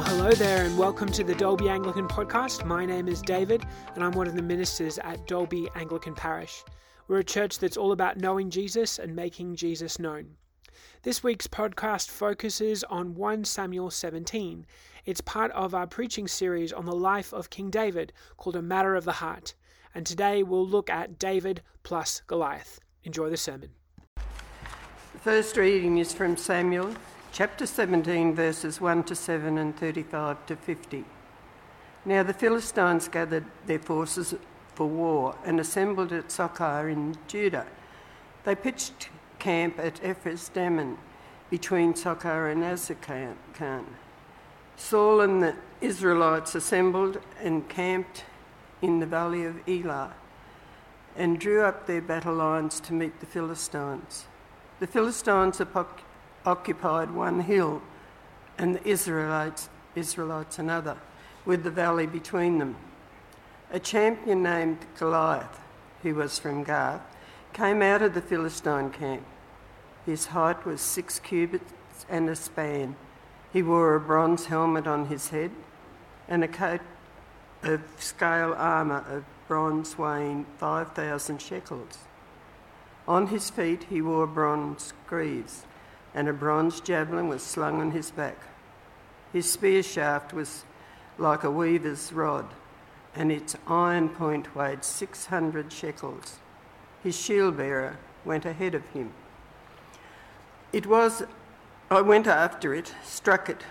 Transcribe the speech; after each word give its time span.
Well, 0.00 0.16
hello 0.16 0.30
there, 0.32 0.64
and 0.64 0.78
welcome 0.78 1.12
to 1.12 1.22
the 1.22 1.34
Dalby 1.34 1.68
Anglican 1.68 2.08
Podcast. 2.08 2.64
My 2.64 2.86
name 2.86 3.06
is 3.06 3.20
David, 3.20 3.66
and 3.94 4.02
I'm 4.02 4.12
one 4.12 4.26
of 4.26 4.34
the 4.34 4.40
ministers 4.40 4.96
at 4.96 5.26
Dalby 5.26 5.68
Anglican 5.74 6.14
Parish. 6.14 6.64
We're 7.06 7.18
a 7.18 7.22
church 7.24 7.58
that's 7.58 7.76
all 7.76 7.92
about 7.92 8.16
knowing 8.16 8.48
Jesus 8.48 8.98
and 8.98 9.14
making 9.14 9.56
Jesus 9.56 9.98
known. 9.98 10.36
This 11.02 11.22
week's 11.22 11.46
podcast 11.46 12.08
focuses 12.08 12.82
on 12.84 13.14
1 13.14 13.44
Samuel 13.44 13.90
17. 13.90 14.64
It's 15.04 15.20
part 15.20 15.52
of 15.52 15.74
our 15.74 15.86
preaching 15.86 16.26
series 16.26 16.72
on 16.72 16.86
the 16.86 16.96
life 16.96 17.34
of 17.34 17.50
King 17.50 17.68
David 17.68 18.14
called 18.38 18.56
A 18.56 18.62
Matter 18.62 18.94
of 18.96 19.04
the 19.04 19.12
Heart. 19.12 19.54
And 19.94 20.06
today 20.06 20.42
we'll 20.42 20.66
look 20.66 20.88
at 20.88 21.18
David 21.18 21.60
plus 21.82 22.22
Goliath. 22.26 22.80
Enjoy 23.04 23.28
the 23.28 23.36
sermon. 23.36 23.68
The 24.16 25.20
first 25.20 25.58
reading 25.58 25.98
is 25.98 26.14
from 26.14 26.38
Samuel 26.38 26.94
chapter 27.32 27.64
17, 27.64 28.34
verses 28.34 28.80
1 28.80 29.04
to 29.04 29.14
7 29.14 29.56
and 29.56 29.76
35 29.76 30.46
to 30.46 30.56
50. 30.56 31.04
Now 32.04 32.22
the 32.22 32.34
Philistines 32.34 33.08
gathered 33.08 33.44
their 33.66 33.78
forces 33.78 34.34
for 34.74 34.86
war 34.86 35.36
and 35.44 35.60
assembled 35.60 36.12
at 36.12 36.28
Socoh 36.28 36.90
in 36.90 37.14
Judah. 37.28 37.66
They 38.44 38.54
pitched 38.54 39.10
camp 39.38 39.78
at 39.78 40.02
Ephes 40.02 40.48
Dammim 40.48 40.98
between 41.50 41.94
Socoh 41.94 42.50
and 42.50 42.62
Azekah. 42.62 43.84
Saul 44.76 45.20
and 45.20 45.42
the 45.42 45.54
Israelites 45.80 46.54
assembled 46.54 47.20
and 47.40 47.68
camped 47.68 48.24
in 48.82 48.98
the 48.98 49.06
valley 49.06 49.44
of 49.44 49.56
Elah 49.68 50.14
and 51.16 51.38
drew 51.38 51.62
up 51.62 51.86
their 51.86 52.00
battle 52.00 52.34
lines 52.34 52.80
to 52.80 52.92
meet 52.92 53.20
the 53.20 53.26
Philistines. 53.26 54.26
The 54.78 54.86
Philistines 54.86 55.60
occupied 56.44 57.10
one 57.10 57.40
hill, 57.40 57.82
and 58.58 58.74
the 58.74 58.88
Israelites, 58.88 59.68
Israelites 59.94 60.58
another, 60.58 60.96
with 61.44 61.64
the 61.64 61.70
valley 61.70 62.06
between 62.06 62.58
them. 62.58 62.76
A 63.72 63.78
champion 63.78 64.42
named 64.42 64.78
Goliath, 64.98 65.60
who 66.02 66.14
was 66.14 66.38
from 66.38 66.64
Gath, 66.64 67.02
came 67.52 67.82
out 67.82 68.02
of 68.02 68.14
the 68.14 68.22
Philistine 68.22 68.90
camp. 68.90 69.24
His 70.06 70.26
height 70.26 70.64
was 70.64 70.80
six 70.80 71.18
cubits 71.18 71.72
and 72.08 72.28
a 72.28 72.36
span. 72.36 72.96
He 73.52 73.62
wore 73.62 73.94
a 73.94 74.00
bronze 74.00 74.46
helmet 74.46 74.86
on 74.86 75.06
his 75.06 75.28
head 75.30 75.50
and 76.28 76.44
a 76.44 76.48
coat 76.48 76.80
of 77.62 77.82
scale 77.98 78.54
armour 78.56 79.04
of 79.08 79.24
bronze 79.48 79.98
weighing 79.98 80.46
5,000 80.58 81.40
shekels. 81.40 81.98
On 83.08 83.26
his 83.26 83.50
feet 83.50 83.86
he 83.90 84.00
wore 84.00 84.26
bronze 84.26 84.92
greaves 85.06 85.64
and 86.14 86.28
a 86.28 86.32
bronze 86.32 86.80
javelin 86.80 87.28
was 87.28 87.42
slung 87.42 87.80
on 87.80 87.92
his 87.92 88.10
back. 88.10 88.36
His 89.32 89.50
spear 89.50 89.82
shaft 89.82 90.32
was 90.32 90.64
like 91.18 91.44
a 91.44 91.50
weaver's 91.50 92.12
rod, 92.12 92.46
and 93.14 93.30
its 93.30 93.56
iron 93.66 94.08
point 94.08 94.54
weighed 94.56 94.84
600 94.84 95.72
shekels. 95.72 96.38
His 97.02 97.18
shield 97.18 97.56
bearer 97.56 97.98
went 98.24 98.44
ahead 98.44 98.74
of 98.74 98.86
him. 98.88 99.12
It 100.72 100.86
was, 100.86 101.22
I 101.90 102.00
went 102.00 102.26
after 102.26 102.74
it, 102.74 102.94
struck 103.04 103.48
it, 103.48 103.62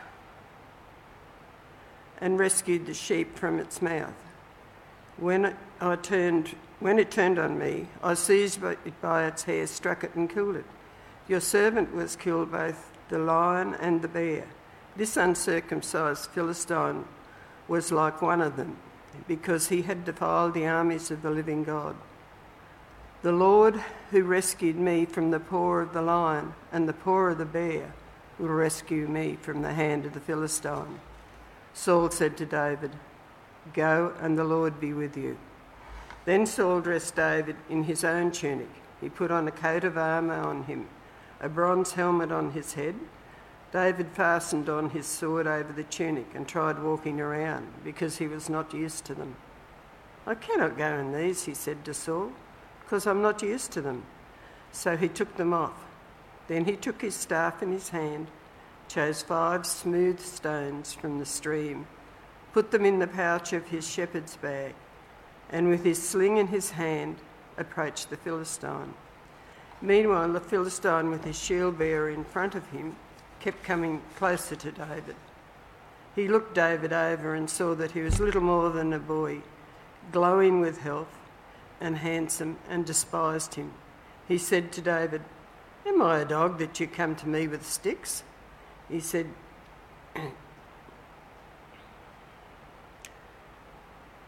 and 2.22 2.40
rescued 2.40 2.86
the 2.86 2.94
sheep 2.94 3.38
from 3.38 3.60
its 3.60 3.82
mouth. 3.82 4.14
When 5.18 5.56
I 5.82 5.96
turned, 5.96 6.56
when 6.80 7.00
it 7.00 7.12
turned 7.12 7.40
on 7.40 7.58
me, 7.58 7.88
I 8.04 8.14
seized 8.14 8.64
it 8.64 9.02
by 9.02 9.26
its 9.28 9.44
hair, 9.44 9.68
struck 9.68 10.04
it, 10.04 10.16
and 10.16 10.30
killed 10.30 10.56
it. 10.56 10.66
Your 11.30 11.40
servant 11.40 11.94
was 11.94 12.16
killed 12.16 12.52
both 12.52 12.92
the 13.10 13.20
lion 13.20 13.76
and 13.76 14.02
the 14.02 14.08
bear. 14.08 14.48
This 14.98 15.16
uncircumcised 15.16 16.32
Philistine 16.32 17.06
was 17.68 17.92
like 17.92 18.20
one 18.20 18.42
of 18.42 18.58
them, 18.58 18.78
because 19.28 19.70
he 19.70 19.84
had 19.84 20.06
defiled 20.06 20.56
the 20.56 20.66
armies 20.66 21.12
of 21.12 21.22
the 21.22 21.30
living 21.30 21.64
God. 21.64 21.96
The 23.22 23.32
Lord 23.32 23.76
who 24.10 24.24
rescued 24.24 24.78
me 24.78 25.06
from 25.06 25.30
the 25.30 25.40
paw 25.40 25.76
of 25.76 25.94
the 25.94 26.02
lion 26.02 26.56
and 26.72 26.90
the 26.90 26.94
paw 26.94 27.28
of 27.28 27.38
the 27.38 27.46
bear 27.46 27.94
will 28.40 28.48
rescue 28.48 29.08
me 29.08 29.38
from 29.40 29.62
the 29.62 29.74
hand 29.74 30.08
of 30.08 30.14
the 30.14 30.20
Philistine. 30.20 31.00
Saul 31.76 32.10
said 32.10 32.38
to 32.38 32.46
David, 32.48 32.92
Go 33.76 34.14
and 34.20 34.36
the 34.36 34.44
Lord 34.44 34.80
be 34.80 34.94
with 34.94 35.16
you. 35.16 35.38
Then 36.26 36.48
Saul 36.48 36.82
dressed 36.82 37.16
David 37.16 37.58
in 37.70 37.84
his 37.84 38.04
own 38.04 38.32
tunic. 38.32 38.70
He 39.00 39.10
put 39.10 39.30
on 39.30 39.48
a 39.48 39.52
coat 39.52 39.84
of 39.84 39.96
armour 39.96 40.40
on 40.40 40.64
him 40.64 40.88
a 41.42 41.50
bronze 41.50 41.94
helmet 41.94 42.32
on 42.32 42.52
his 42.52 42.74
head. 42.74 42.96
David 43.72 44.08
fastened 44.14 44.68
on 44.68 44.90
his 44.90 45.06
sword 45.06 45.48
over 45.48 45.72
the 45.72 45.84
tunic 45.84 46.34
and 46.34 46.48
tried 46.48 46.82
walking 46.82 47.22
around 47.22 47.68
because 47.84 48.18
he 48.18 48.28
was 48.28 48.50
not 48.50 48.74
used 48.74 49.06
to 49.06 49.14
them. 49.14 49.36
I 50.26 50.36
cannot 50.36 50.78
go 50.78 50.98
in 50.98 51.14
these, 51.14 51.46
he 51.46 51.54
said 51.54 51.86
to 51.86 51.94
Saul, 51.94 52.32
because 52.84 53.08
I'm 53.08 53.22
not 53.22 53.42
used 53.42 53.72
to 53.72 53.82
them. 53.82 54.04
So 54.72 54.98
he 54.98 55.08
took 55.08 55.38
them 55.38 55.54
off. 55.54 55.86
Then 56.48 56.66
he 56.66 56.76
took 56.76 57.02
his 57.02 57.16
staff 57.16 57.62
in 57.62 57.72
his 57.72 57.90
hand, 57.90 58.28
chose 58.88 59.22
five 59.22 59.66
smooth 59.66 60.20
stones 60.20 60.94
from 60.94 61.20
the 61.20 61.26
stream, 61.26 61.88
put 62.54 62.72
them 62.72 62.86
in 62.86 63.00
the 63.00 63.08
pouch 63.08 63.54
of 63.54 63.68
his 63.68 63.88
shepherd's 63.88 64.36
bag, 64.38 64.74
and 65.50 65.70
with 65.70 65.84
his 65.84 66.02
sling 66.02 66.38
in 66.38 66.48
his 66.48 66.72
hand 66.72 67.18
approached 67.58 68.10
the 68.10 68.18
Philistine. 68.18 68.94
Meanwhile, 69.82 70.34
the 70.34 70.42
Philistine, 70.42 71.10
with 71.10 71.24
his 71.24 71.42
shield 71.42 71.78
bearer 71.78 72.10
in 72.10 72.26
front 72.26 72.54
of 72.54 72.68
him, 72.70 72.96
kept 73.40 73.64
coming 73.64 74.02
closer 74.18 74.56
to 74.58 74.72
David. 74.72 75.16
He 76.16 76.28
looked 76.28 76.54
David 76.54 76.92
over 76.92 77.34
and 77.34 77.50
saw 77.50 77.76
that 77.76 77.92
he 77.92 78.02
was 78.02 78.20
little 78.20 78.42
more 78.42 78.70
than 78.72 78.92
a 78.92 79.00
boy, 79.00 79.42
glowing 80.12 80.60
with 80.60 80.80
health 80.80 81.18
and 81.80 81.98
handsome, 81.98 82.58
and 82.68 82.86
despised 82.86 83.54
him. 83.56 83.72
He 84.28 84.38
said 84.38 84.74
to 84.74 84.82
David, 84.82 85.22
Am 85.86 86.02
I 86.02 86.20
a 86.20 86.26
dog 86.26 86.60
that 86.60 86.78
you 86.80 86.88
come 86.88 87.16
to 87.16 87.28
me 87.28 87.48
with 87.48 87.66
sticks? 87.66 88.24
He 88.90 89.00
said, 89.00 89.28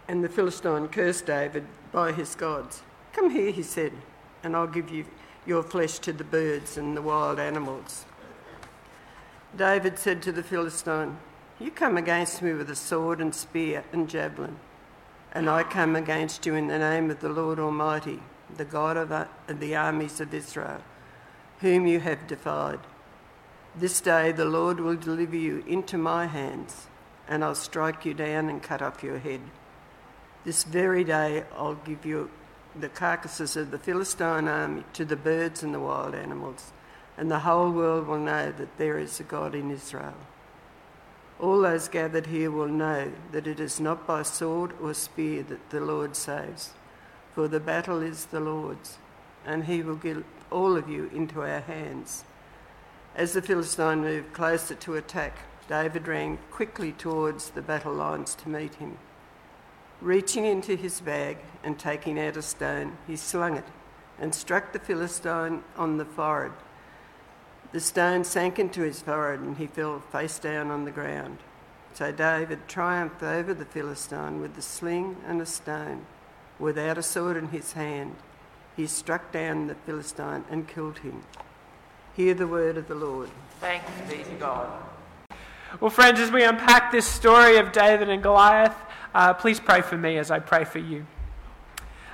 And 0.08 0.24
the 0.24 0.30
Philistine 0.30 0.88
cursed 0.88 1.26
David 1.26 1.66
by 1.92 2.14
his 2.14 2.36
gods. 2.36 2.84
Come 3.12 3.32
here, 3.32 3.52
he 3.52 3.64
said, 3.64 3.92
and 4.44 4.56
I'll 4.56 4.68
give 4.68 4.90
you 4.90 5.04
your 5.46 5.64
flesh 5.64 6.00
to 6.00 6.14
the 6.14 6.24
birds 6.24 6.78
and 6.78 6.96
the 6.96 7.02
wild 7.02 7.40
animals. 7.40 8.06
David 9.56 9.98
said 9.98 10.22
to 10.22 10.32
the 10.32 10.44
Philistine, 10.44 11.18
You 11.60 11.72
come 11.72 11.98
against 11.98 12.42
me 12.42 12.54
with 12.54 12.70
a 12.70 12.76
sword 12.76 13.20
and 13.20 13.34
spear 13.34 13.84
and 13.92 14.10
javelin, 14.10 14.58
and 15.34 15.50
I 15.50 15.64
come 15.64 15.96
against 15.96 16.46
you 16.46 16.56
in 16.56 16.68
the 16.68 16.80
name 16.80 17.10
of 17.10 17.20
the 17.20 17.30
Lord 17.30 17.60
Almighty, 17.60 18.22
the 18.56 18.66
God 18.66 18.98
of 18.98 19.12
uh, 19.12 19.26
the 19.48 19.76
armies 19.76 20.22
of 20.22 20.34
Israel, 20.34 20.82
whom 21.60 21.88
you 21.88 22.00
have 22.00 22.28
defied. 22.28 22.80
This 23.76 24.00
day 24.02 24.32
the 24.32 24.46
Lord 24.46 24.80
will 24.80 24.96
deliver 24.96 25.36
you 25.36 25.64
into 25.68 25.98
my 25.98 26.28
hands, 26.28 26.88
and 27.28 27.44
I'll 27.44 27.56
strike 27.56 28.06
you 28.06 28.14
down 28.14 28.48
and 28.50 28.62
cut 28.62 28.82
off 28.82 29.04
your 29.04 29.20
head. 29.20 29.42
This 30.44 30.64
very 30.64 31.04
day 31.04 31.44
I'll 31.56 31.76
give 31.76 32.06
you 32.06 32.30
the 32.80 32.90
carcasses 32.90 33.58
of 33.58 33.72
the 33.72 33.80
Philistine 33.80 34.48
army 34.48 34.84
to 34.94 35.06
the 35.06 35.16
birds 35.16 35.64
and 35.64 35.74
the 35.74 35.80
wild 35.80 36.16
animals, 36.16 36.72
and 37.18 37.30
the 37.30 37.40
whole 37.40 37.72
world 37.72 38.08
will 38.08 38.20
know 38.20 38.52
that 38.52 38.78
there 38.78 38.98
is 38.98 39.20
a 39.20 39.24
God 39.24 39.54
in 39.54 39.72
Israel. 39.72 40.16
All 41.40 41.62
those 41.62 41.88
gathered 41.88 42.28
here 42.28 42.52
will 42.52 42.68
know 42.68 43.12
that 43.32 43.48
it 43.48 43.60
is 43.60 43.80
not 43.80 44.06
by 44.06 44.22
sword 44.24 44.74
or 44.82 44.94
spear 44.94 45.44
that 45.44 45.70
the 45.70 45.82
Lord 45.82 46.16
saves, 46.16 46.74
for 47.34 47.48
the 47.48 47.60
battle 47.60 48.02
is 48.02 48.26
the 48.26 48.40
Lord's, 48.40 48.98
and 49.46 49.66
he 49.66 49.82
will 49.82 49.96
give 49.96 50.24
all 50.52 50.78
of 50.78 50.88
you 50.88 51.10
into 51.14 51.42
our 51.42 51.62
hands. 51.62 52.24
As 53.16 53.34
the 53.34 53.42
Philistine 53.42 54.02
moved 54.02 54.34
closer 54.34 54.76
to 54.76 54.96
attack, 54.96 55.38
David 55.68 56.08
ran 56.08 56.38
quickly 56.52 56.92
towards 56.92 57.50
the 57.50 57.62
battle 57.62 57.94
lines 57.94 58.36
to 58.36 58.50
meet 58.50 58.76
him. 58.76 58.98
Reaching 60.02 60.46
into 60.46 60.76
his 60.76 61.00
bag 61.00 61.38
and 61.64 61.78
taking 61.78 62.20
out 62.20 62.36
a 62.36 62.42
stone, 62.42 62.98
he 63.06 63.16
slung 63.16 63.56
it 63.56 63.66
and 64.20 64.34
struck 64.34 64.74
the 64.74 64.80
Philistine 64.80 65.64
on 65.78 65.98
the 65.98 66.06
forehead. 66.06 66.54
The 67.72 67.80
stone 67.80 68.24
sank 68.24 68.58
into 68.58 68.82
his 68.82 69.02
forehead 69.02 69.40
and 69.42 69.58
he 69.58 69.68
fell 69.68 70.00
face 70.00 70.40
down 70.40 70.72
on 70.72 70.86
the 70.86 70.92
ground. 70.92 71.38
So 71.94 72.12
David 72.12 72.68
triumphed 72.68 73.22
over 73.22 73.54
the 73.54 73.66
Philistine 73.66 74.42
with 74.42 74.58
a 74.58 74.62
sling 74.62 75.18
and 75.28 75.40
a 75.40 75.46
stone. 75.46 76.06
Without 76.58 76.98
a 76.98 77.04
sword 77.04 77.38
in 77.38 77.50
his 77.50 77.74
hand, 77.74 78.16
he 78.76 78.88
struck 78.88 79.32
down 79.32 79.68
the 79.68 79.76
Philistine 79.76 80.46
and 80.50 80.68
killed 80.68 81.00
him. 81.00 81.22
Hear 82.16 82.34
the 82.34 82.48
word 82.48 82.78
of 82.78 82.88
the 82.88 82.96
Lord. 82.96 83.30
Thanks 83.60 83.90
be 84.10 84.24
to 84.24 84.36
God. 84.40 84.68
Well, 85.80 85.90
friends, 85.90 86.20
as 86.20 86.32
we 86.32 86.44
unpack 86.44 86.92
this 86.92 87.08
story 87.08 87.56
of 87.56 87.72
David 87.72 88.10
and 88.10 88.22
Goliath, 88.22 88.76
uh, 89.16 89.34
please 89.34 89.58
pray 89.58 89.82
for 89.82 89.98
me 89.98 90.18
as 90.18 90.30
I 90.30 90.40
pray 90.40 90.66
for 90.66 90.80
you. 90.80 91.06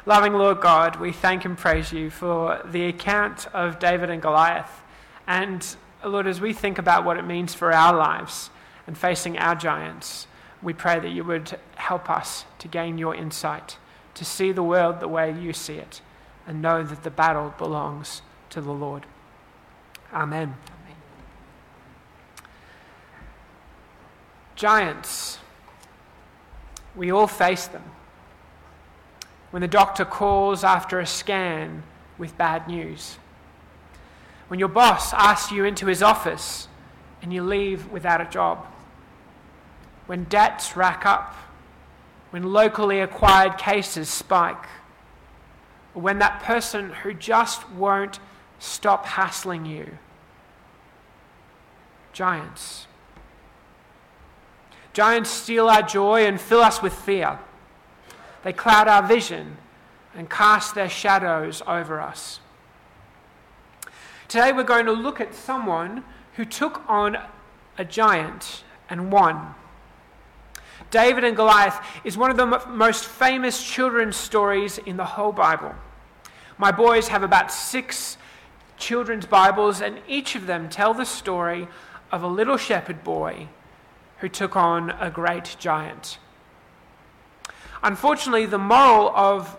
Loving 0.06 0.34
Lord 0.34 0.62
God, 0.62 0.98
we 0.98 1.12
thank 1.12 1.44
and 1.44 1.58
praise 1.58 1.92
you 1.92 2.12
for 2.12 2.62
the 2.64 2.86
account 2.86 3.48
of 3.56 3.80
David 3.80 4.12
and 4.12 4.22
Goliath. 4.22 4.84
And 5.26 5.66
Lord, 6.06 6.28
as 6.28 6.40
we 6.40 6.54
think 6.54 6.78
about 6.78 7.04
what 7.04 7.18
it 7.18 7.26
means 7.26 7.56
for 7.56 7.74
our 7.74 7.98
lives 7.98 8.52
and 8.86 8.96
facing 8.96 9.40
our 9.40 9.56
giants, 9.56 10.28
we 10.62 10.74
pray 10.74 11.00
that 11.00 11.10
you 11.10 11.24
would 11.24 11.58
help 11.76 12.12
us 12.12 12.46
to 12.60 12.68
gain 12.68 13.00
your 13.00 13.16
insight, 13.16 13.78
to 14.14 14.24
see 14.24 14.52
the 14.52 14.64
world 14.64 15.00
the 15.00 15.08
way 15.08 15.32
you 15.32 15.52
see 15.52 15.78
it, 15.78 16.02
and 16.46 16.62
know 16.62 16.84
that 16.84 17.04
the 17.04 17.12
battle 17.12 17.56
belongs 17.58 18.22
to 18.52 18.62
the 18.62 18.72
Lord. 18.72 19.08
Amen. 20.14 20.56
Amen. 20.70 20.78
Giants. 24.58 25.38
We 26.96 27.12
all 27.12 27.28
face 27.28 27.68
them. 27.68 27.84
When 29.52 29.62
the 29.62 29.68
doctor 29.68 30.04
calls 30.04 30.64
after 30.64 31.00
a 31.00 31.06
scan 31.06 31.84
with 32.18 32.38
bad 32.40 32.68
news. 32.68 33.20
When 34.48 34.60
your 34.60 34.68
boss 34.68 35.14
asks 35.14 35.52
you 35.52 35.64
into 35.64 35.86
his 35.86 36.02
office 36.02 36.68
and 37.22 37.32
you 37.32 37.44
leave 37.44 37.92
without 37.92 38.20
a 38.20 38.26
job. 38.26 38.66
When 40.08 40.24
debts 40.24 40.76
rack 40.76 41.06
up. 41.06 41.36
When 42.32 42.52
locally 42.52 43.00
acquired 43.00 43.60
cases 43.60 44.10
spike. 44.10 44.66
Or 45.94 46.02
when 46.02 46.18
that 46.18 46.42
person 46.42 46.90
who 47.04 47.14
just 47.14 47.70
won't 47.70 48.20
stop 48.58 49.06
hassling 49.06 49.68
you. 49.68 50.00
Giants. 52.12 52.88
Giants 54.98 55.30
steal 55.30 55.70
our 55.70 55.84
joy 55.84 56.26
and 56.26 56.42
fill 56.42 56.62
us 56.62 56.82
with 56.82 56.92
fear. 56.92 57.38
They 58.44 58.52
cloud 58.52 58.88
our 58.88 59.08
vision 59.08 59.58
and 60.16 60.28
cast 60.28 60.74
their 60.74 60.90
shadows 60.90 61.62
over 61.68 62.02
us. 62.02 62.40
Today 64.28 64.52
we're 64.52 64.64
going 64.64 64.88
to 64.88 64.92
look 64.92 65.22
at 65.22 65.36
someone 65.36 66.04
who 66.36 66.46
took 66.46 66.82
on 66.90 67.16
a 67.78 67.86
giant 67.86 68.64
and 68.90 69.12
won. 69.12 69.54
David 70.90 71.24
and 71.24 71.36
Goliath 71.36 71.80
is 72.04 72.18
one 72.18 72.32
of 72.32 72.38
the 72.38 72.66
most 72.68 73.06
famous 73.06 73.64
children's 73.64 74.16
stories 74.16 74.80
in 74.80 74.98
the 74.98 75.06
whole 75.06 75.32
Bible. 75.32 75.76
My 76.58 76.72
boys 76.72 77.10
have 77.10 77.22
about 77.22 77.52
six 77.52 78.18
children's 78.78 79.28
Bibles, 79.28 79.80
and 79.80 80.00
each 80.08 80.36
of 80.36 80.48
them 80.48 80.70
tell 80.70 80.96
the 80.96 81.06
story 81.06 81.68
of 82.12 82.24
a 82.24 82.28
little 82.28 82.58
shepherd 82.58 83.04
boy 83.04 83.48
who 84.20 84.30
took 84.30 84.56
on 84.56 84.92
a 85.00 85.10
great 85.10 85.56
giant. 85.60 86.18
Unfortunately, 87.84 88.46
the 88.46 88.58
moral 88.58 89.12
of 89.16 89.58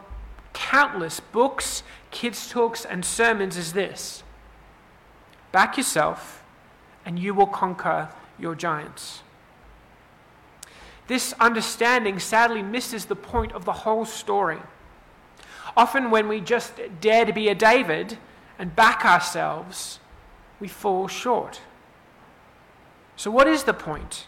countless 0.53 1.21
books, 1.21 1.83
kids' 2.11 2.49
talks, 2.49 2.85
and 2.85 3.05
sermons 3.05 3.57
is 3.57 3.73
this 3.73 4.23
back 5.51 5.77
yourself, 5.77 6.45
and 7.05 7.19
you 7.19 7.33
will 7.33 7.47
conquer 7.47 8.11
your 8.39 8.55
giants. 8.55 9.23
This 11.07 11.33
understanding 11.41 12.19
sadly 12.19 12.63
misses 12.63 13.07
the 13.07 13.17
point 13.17 13.53
of 13.53 13.65
the 13.65 13.73
whole 13.73 14.05
story. 14.05 14.61
Often, 15.77 16.11
when 16.11 16.29
we 16.29 16.41
just 16.41 16.75
dare 17.01 17.25
to 17.25 17.33
be 17.33 17.49
a 17.49 17.55
David 17.55 18.19
and 18.59 18.77
back 18.77 19.05
ourselves, 19.05 20.01
we 20.61 20.69
fall 20.69 21.09
short. 21.09 21.63
So, 23.17 23.31
what 23.31 23.49
is 23.49 23.65
the 23.65 23.75
point? 23.75 24.28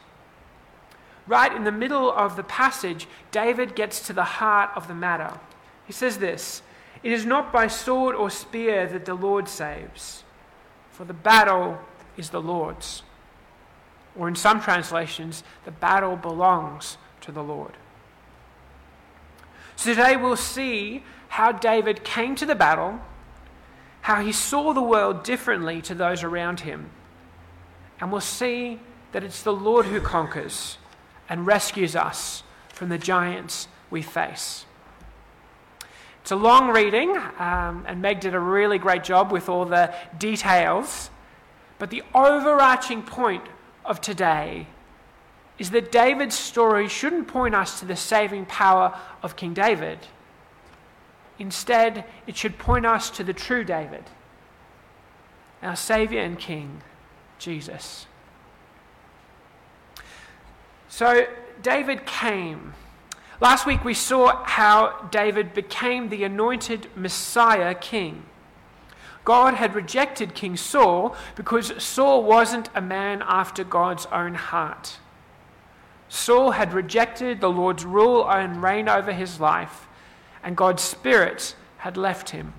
Right 1.31 1.55
in 1.55 1.63
the 1.63 1.71
middle 1.71 2.11
of 2.11 2.35
the 2.35 2.43
passage, 2.43 3.07
David 3.31 3.77
gets 3.77 4.05
to 4.09 4.13
the 4.13 4.25
heart 4.25 4.71
of 4.75 4.89
the 4.89 4.97
matter. 4.97 5.39
He 5.87 5.93
says 5.93 6.19
this 6.19 6.61
It 7.05 7.13
is 7.13 7.25
not 7.25 7.53
by 7.53 7.69
sword 7.69 8.17
or 8.17 8.31
spear 8.31 8.89
that 8.89 9.05
the 9.05 9.15
Lord 9.15 9.49
saves, 9.49 10.25
for 10.91 11.05
the 11.05 11.15
battle 11.15 11.79
is 12.17 12.31
the 12.31 12.43
Lord's. 12.43 13.05
Or 14.17 14.27
in 14.27 14.35
some 14.35 14.61
translations, 14.61 15.45
the 15.65 15.71
battle 15.71 16.17
belongs 16.17 16.99
to 17.21 17.31
the 17.31 17.45
Lord. 17.45 17.77
So 19.77 19.95
today 19.95 20.17
we'll 20.17 20.35
see 20.35 21.05
how 21.29 21.53
David 21.53 22.03
came 22.03 22.35
to 22.35 22.45
the 22.45 22.57
battle, 22.57 22.99
how 24.01 24.21
he 24.21 24.33
saw 24.33 24.73
the 24.73 24.83
world 24.83 25.23
differently 25.23 25.81
to 25.83 25.95
those 25.95 26.25
around 26.25 26.59
him, 26.59 26.91
and 28.01 28.11
we'll 28.11 28.21
see 28.21 28.81
that 29.13 29.23
it's 29.23 29.45
the 29.45 29.53
Lord 29.53 29.87
who 29.87 30.01
conquers 30.01 30.77
and 31.31 31.47
rescues 31.47 31.97
us 31.97 32.43
from 32.69 32.91
the 32.91 32.99
giants 32.99 33.69
we 33.89 34.03
face. 34.03 34.67
It's 36.21 36.33
a 36.33 36.37
long 36.37 36.69
reading, 36.69 37.17
um, 37.39 37.85
and 37.87 38.03
Meg 38.03 38.21
did 38.21 38.35
a 38.35 38.41
really 38.41 38.77
great 38.77 39.05
job 39.05 39.33
with 39.33 39.49
all 39.49 39.65
the 39.65 39.95
details. 40.19 41.09
But 41.79 41.89
the 41.89 42.03
overarching 42.15 43.03
point 43.03 43.45
of 43.87 44.03
today 44.03 44.67
is 45.59 45.71
that 45.71 45.91
David's 45.91 46.39
story 46.39 46.89
shouldn't 46.89 47.29
point 47.29 47.55
us 47.55 47.81
to 47.81 47.87
the 47.87 47.97
saving 47.97 48.47
power 48.47 48.99
of 49.23 49.37
King 49.37 49.55
David. 49.55 49.99
Instead, 51.39 52.05
it 52.27 52.37
should 52.37 52.59
point 52.59 52.85
us 52.85 53.09
to 53.11 53.25
the 53.25 53.33
true 53.33 53.65
David, 53.65 54.05
our 55.63 55.77
Savior 55.77 56.21
and 56.21 56.39
King, 56.39 56.83
Jesus. 57.39 58.07
So, 60.91 61.27
David 61.63 62.05
came 62.05 62.75
Last 63.41 63.65
week 63.65 63.87
we 63.87 63.95
saw 63.95 64.45
how 64.45 65.09
David 65.11 65.55
became 65.55 66.11
the 66.11 66.25
anointed 66.25 66.89
Messiah 66.95 67.75
king. 67.75 68.25
God 69.25 69.55
had 69.55 69.75
rejected 69.75 70.35
King 70.35 70.59
Saul 70.59 71.17
because 71.37 71.73
Saul 71.83 72.23
wasn't 72.23 72.69
a 72.75 72.83
man 72.83 73.23
after 73.27 73.65
God's 73.65 74.05
own 74.13 74.35
heart. 74.35 74.99
Saul 76.11 76.51
had 76.51 76.75
rejected 76.75 77.41
the 77.41 77.49
Lord's 77.49 77.85
rule 77.85 78.29
and 78.29 78.63
reign 78.63 78.91
over 78.91 79.13
his 79.13 79.41
life, 79.41 79.87
and 80.43 80.55
God's 80.55 80.83
Spirit 80.83 81.55
had 81.79 81.97
left 81.97 82.31
him. 82.31 82.53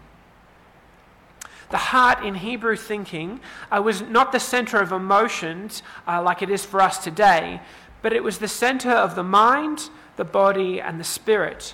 The 1.70 1.78
heart 1.78 2.26
in 2.26 2.36
Hebrew 2.36 2.76
thinking 2.76 3.40
uh, 3.72 3.82
was 3.82 4.02
not 4.02 4.32
the 4.32 4.40
center 4.40 4.80
of 4.82 4.92
emotions 4.92 5.84
uh, 6.08 6.22
like 6.22 6.42
it 6.42 6.50
is 6.50 6.66
for 6.66 6.82
us 6.82 6.98
today, 6.98 7.62
but 8.02 8.14
it 8.14 8.24
was 8.24 8.40
the 8.40 8.48
center 8.48 8.92
of 8.92 9.16
the 9.16 9.24
mind 9.24 9.90
the 10.22 10.26
body, 10.26 10.80
and 10.80 11.00
the 11.00 11.04
spirit. 11.04 11.74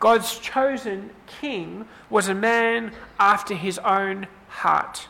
God's 0.00 0.38
chosen 0.38 1.10
king 1.40 1.86
was 2.10 2.26
a 2.26 2.34
man 2.34 2.92
after 3.18 3.54
his 3.54 3.78
own 3.78 4.26
heart. 4.48 5.06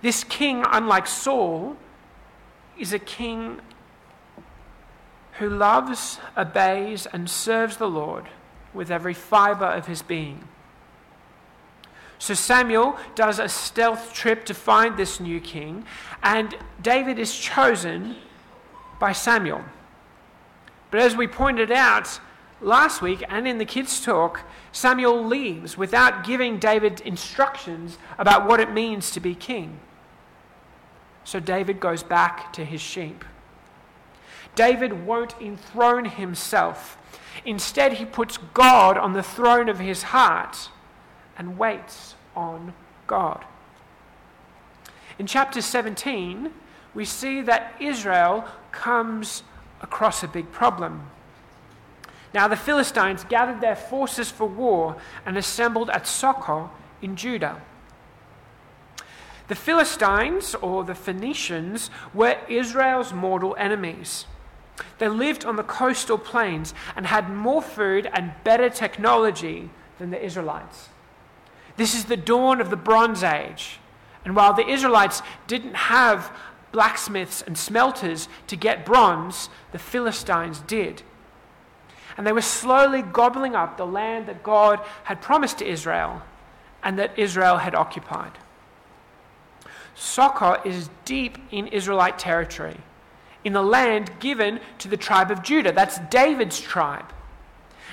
This 0.00 0.24
king, 0.24 0.64
unlike 0.66 1.06
Saul, 1.06 1.76
is 2.78 2.94
a 2.94 2.98
king 2.98 3.60
who 5.32 5.50
loves, 5.50 6.18
obeys, 6.36 7.06
and 7.12 7.28
serves 7.28 7.76
the 7.76 7.88
Lord 7.88 8.24
with 8.72 8.90
every 8.90 9.14
fiber 9.14 9.66
of 9.66 9.86
his 9.86 10.00
being. 10.00 10.48
So 12.18 12.32
Samuel 12.32 12.98
does 13.14 13.38
a 13.38 13.48
stealth 13.48 14.14
trip 14.14 14.44
to 14.46 14.54
find 14.54 14.96
this 14.96 15.20
new 15.20 15.40
king, 15.40 15.84
and 16.22 16.56
David 16.80 17.18
is 17.18 17.36
chosen 17.36 18.16
by 19.00 19.10
Samuel. 19.10 19.64
But 20.92 21.00
as 21.00 21.16
we 21.16 21.26
pointed 21.26 21.72
out 21.72 22.20
last 22.60 23.02
week 23.02 23.24
and 23.28 23.48
in 23.48 23.58
the 23.58 23.64
kids' 23.64 24.00
talk, 24.00 24.42
Samuel 24.70 25.24
leaves 25.24 25.76
without 25.76 26.24
giving 26.24 26.58
David 26.58 27.00
instructions 27.00 27.98
about 28.18 28.46
what 28.46 28.60
it 28.60 28.72
means 28.72 29.10
to 29.10 29.20
be 29.20 29.34
king. 29.34 29.80
So 31.24 31.40
David 31.40 31.80
goes 31.80 32.02
back 32.02 32.52
to 32.52 32.64
his 32.64 32.80
sheep. 32.80 33.24
David 34.54 35.06
won't 35.06 35.40
enthrone 35.40 36.04
himself. 36.04 36.96
Instead, 37.44 37.94
he 37.94 38.04
puts 38.04 38.36
God 38.52 38.98
on 38.98 39.12
the 39.12 39.22
throne 39.22 39.68
of 39.68 39.78
his 39.78 40.04
heart 40.04 40.70
and 41.38 41.56
waits 41.58 42.14
on 42.34 42.74
God. 43.06 43.44
In 45.18 45.26
chapter 45.26 45.62
17, 45.62 46.50
we 46.94 47.04
see 47.04 47.40
that 47.42 47.74
Israel 47.80 48.46
comes 48.72 49.42
across 49.80 50.22
a 50.22 50.28
big 50.28 50.50
problem. 50.52 51.10
Now 52.32 52.48
the 52.48 52.56
Philistines 52.56 53.24
gathered 53.24 53.60
their 53.60 53.76
forces 53.76 54.30
for 54.30 54.46
war 54.46 54.96
and 55.26 55.36
assembled 55.36 55.90
at 55.90 56.06
Socoh 56.06 56.70
in 57.02 57.16
Judah. 57.16 57.60
The 59.48 59.56
Philistines, 59.56 60.54
or 60.54 60.84
the 60.84 60.94
Phoenicians, 60.94 61.90
were 62.14 62.38
Israel's 62.48 63.12
mortal 63.12 63.56
enemies. 63.58 64.26
They 64.98 65.08
lived 65.08 65.44
on 65.44 65.56
the 65.56 65.64
coastal 65.64 66.18
plains 66.18 66.72
and 66.94 67.06
had 67.06 67.28
more 67.28 67.60
food 67.60 68.08
and 68.12 68.32
better 68.44 68.70
technology 68.70 69.70
than 69.98 70.10
the 70.10 70.24
Israelites. 70.24 70.88
This 71.76 71.94
is 71.94 72.04
the 72.04 72.16
dawn 72.16 72.60
of 72.60 72.70
the 72.70 72.76
Bronze 72.76 73.24
Age. 73.24 73.80
And 74.24 74.36
while 74.36 74.52
the 74.52 74.68
Israelites 74.68 75.22
didn't 75.46 75.74
have 75.74 76.30
blacksmiths 76.72 77.42
and 77.42 77.56
smelters 77.56 78.28
to 78.46 78.56
get 78.56 78.86
bronze, 78.86 79.48
the 79.72 79.78
Philistines 79.78 80.60
did. 80.60 81.02
And 82.16 82.26
they 82.26 82.32
were 82.32 82.42
slowly 82.42 83.02
gobbling 83.02 83.54
up 83.54 83.76
the 83.76 83.86
land 83.86 84.26
that 84.26 84.42
God 84.42 84.80
had 85.04 85.20
promised 85.22 85.58
to 85.58 85.66
Israel 85.66 86.22
and 86.82 86.98
that 86.98 87.18
Israel 87.18 87.58
had 87.58 87.74
occupied. 87.74 88.32
Socoh 89.96 90.64
is 90.64 90.90
deep 91.04 91.38
in 91.50 91.66
Israelite 91.68 92.18
territory. 92.18 92.78
in 93.44 93.52
the 93.52 93.62
land 93.62 94.10
given 94.20 94.60
to 94.78 94.88
the 94.88 94.96
tribe 94.96 95.30
of 95.30 95.42
Judah. 95.42 95.72
That's 95.72 95.98
David's 96.10 96.60
tribe. 96.60 97.12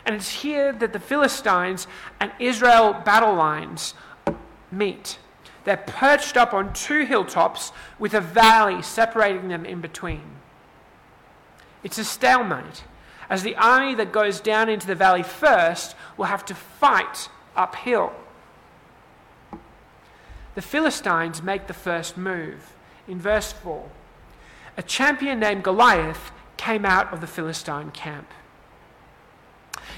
And 0.06 0.16
it's 0.16 0.30
here 0.30 0.72
that 0.74 0.94
the 0.94 1.00
Philistines 1.00 1.88
and 2.20 2.32
Israel 2.40 2.94
battle 2.94 3.34
lines 3.34 3.94
meet. 4.72 5.20
They're 5.68 5.76
perched 5.76 6.38
up 6.38 6.54
on 6.54 6.72
two 6.72 7.04
hilltops 7.04 7.74
with 8.00 8.14
a 8.14 8.22
valley 8.22 8.82
separating 8.82 9.50
them 9.50 9.66
in 9.66 9.82
between. 9.82 10.24
It's 11.84 11.98
a 11.98 12.06
stalemate, 12.06 12.86
as 13.30 13.44
the 13.44 13.58
army 13.58 13.94
that 13.96 14.14
goes 14.14 14.40
down 14.40 14.70
into 14.70 14.88
the 14.88 14.96
valley 14.96 15.24
first 15.24 15.94
will 16.16 16.28
have 16.28 16.46
to 16.46 16.56
fight 16.56 17.28
uphill. 17.54 18.14
The 20.56 20.62
Philistines 20.62 21.44
make 21.44 21.68
the 21.68 21.74
first 21.74 22.16
move. 22.16 22.74
In 23.06 23.20
verse 23.20 23.52
4, 23.52 23.90
a 24.78 24.84
champion 24.84 25.38
named 25.38 25.66
Goliath 25.66 26.32
came 26.56 26.86
out 26.86 27.12
of 27.12 27.20
the 27.20 27.28
Philistine 27.28 27.92
camp. 27.92 28.32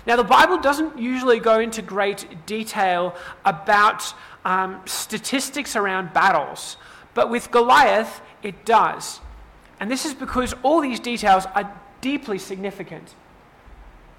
Now, 0.06 0.16
the 0.16 0.24
Bible 0.24 0.58
doesn't 0.58 0.98
usually 0.98 1.40
go 1.40 1.60
into 1.60 1.82
great 1.82 2.46
detail 2.46 3.16
about 3.46 4.14
um, 4.46 4.82
statistics 4.86 5.76
around 5.76 6.14
battles, 6.14 6.78
but 7.14 7.30
with 7.30 7.52
Goliath, 7.52 8.22
it 8.42 8.66
does. 8.66 9.20
And 9.80 9.90
this 9.90 10.06
is 10.06 10.14
because 10.14 10.54
all 10.64 10.82
these 10.82 11.00
details 11.00 11.46
are 11.56 11.80
deeply 12.02 12.38
significant. 12.38 13.16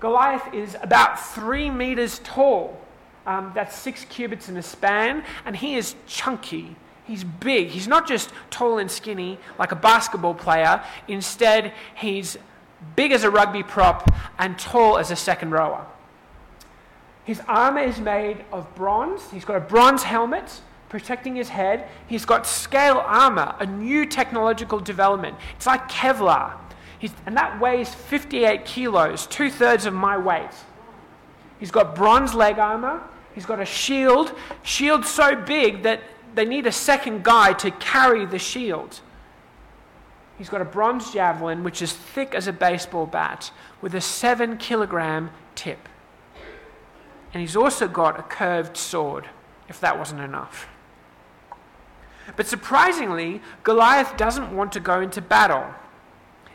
Goliath 0.00 0.54
is 0.54 0.76
about 0.82 1.20
three 1.20 1.70
meters 1.70 2.20
tall. 2.24 2.80
Um, 3.26 3.52
that's 3.54 3.76
six 3.76 4.06
cubits 4.06 4.48
in 4.48 4.56
a 4.56 4.62
span, 4.62 5.24
and 5.44 5.54
he 5.54 5.74
is 5.76 5.94
chunky. 6.06 6.74
He's 7.04 7.24
big. 7.24 7.68
He's 7.68 7.88
not 7.88 8.08
just 8.08 8.30
tall 8.50 8.78
and 8.78 8.90
skinny 8.90 9.38
like 9.58 9.72
a 9.72 9.76
basketball 9.76 10.34
player. 10.34 10.82
Instead, 11.08 11.72
he's 11.94 12.38
big 12.96 13.12
as 13.12 13.24
a 13.24 13.30
rugby 13.30 13.62
prop 13.62 14.12
and 14.38 14.58
tall 14.58 14.98
as 14.98 15.10
a 15.10 15.16
second 15.16 15.50
rower. 15.50 15.86
His 17.24 17.40
armor 17.46 17.80
is 17.80 18.00
made 18.00 18.44
of 18.52 18.74
bronze. 18.74 19.30
He's 19.30 19.44
got 19.44 19.56
a 19.56 19.60
bronze 19.60 20.02
helmet 20.02 20.60
protecting 20.88 21.36
his 21.36 21.48
head. 21.48 21.88
He's 22.08 22.24
got 22.24 22.46
scale 22.46 23.02
armor, 23.06 23.54
a 23.60 23.66
new 23.66 24.04
technological 24.04 24.80
development. 24.80 25.36
It's 25.56 25.66
like 25.66 25.88
Kevlar. 25.88 26.52
He's, 26.98 27.12
and 27.24 27.36
that 27.36 27.60
weighs 27.60 27.94
58 27.94 28.64
kilos, 28.64 29.26
two 29.26 29.50
thirds 29.50 29.86
of 29.86 29.94
my 29.94 30.18
weight. 30.18 30.50
He's 31.58 31.70
got 31.70 31.94
bronze 31.94 32.34
leg 32.34 32.58
armor. 32.58 33.00
He's 33.34 33.46
got 33.46 33.60
a 33.60 33.64
shield, 33.64 34.34
shield 34.62 35.06
so 35.06 35.36
big 35.36 35.84
that 35.84 36.00
they 36.34 36.44
need 36.44 36.66
a 36.66 36.72
second 36.72 37.24
guy 37.24 37.52
to 37.54 37.70
carry 37.70 38.26
the 38.26 38.38
shield. 38.38 39.00
He's 40.40 40.48
got 40.48 40.62
a 40.62 40.64
bronze 40.64 41.12
javelin, 41.12 41.62
which 41.62 41.82
is 41.82 41.92
thick 41.92 42.34
as 42.34 42.46
a 42.46 42.52
baseball 42.54 43.04
bat, 43.04 43.50
with 43.82 43.94
a 43.94 44.00
seven 44.00 44.56
kilogram 44.56 45.32
tip. 45.54 45.86
And 47.34 47.42
he's 47.42 47.56
also 47.56 47.86
got 47.86 48.18
a 48.18 48.22
curved 48.22 48.74
sword, 48.74 49.28
if 49.68 49.78
that 49.80 49.98
wasn't 49.98 50.22
enough. 50.22 50.66
But 52.36 52.46
surprisingly, 52.46 53.42
Goliath 53.64 54.16
doesn't 54.16 54.56
want 54.56 54.72
to 54.72 54.80
go 54.80 55.02
into 55.02 55.20
battle. 55.20 55.74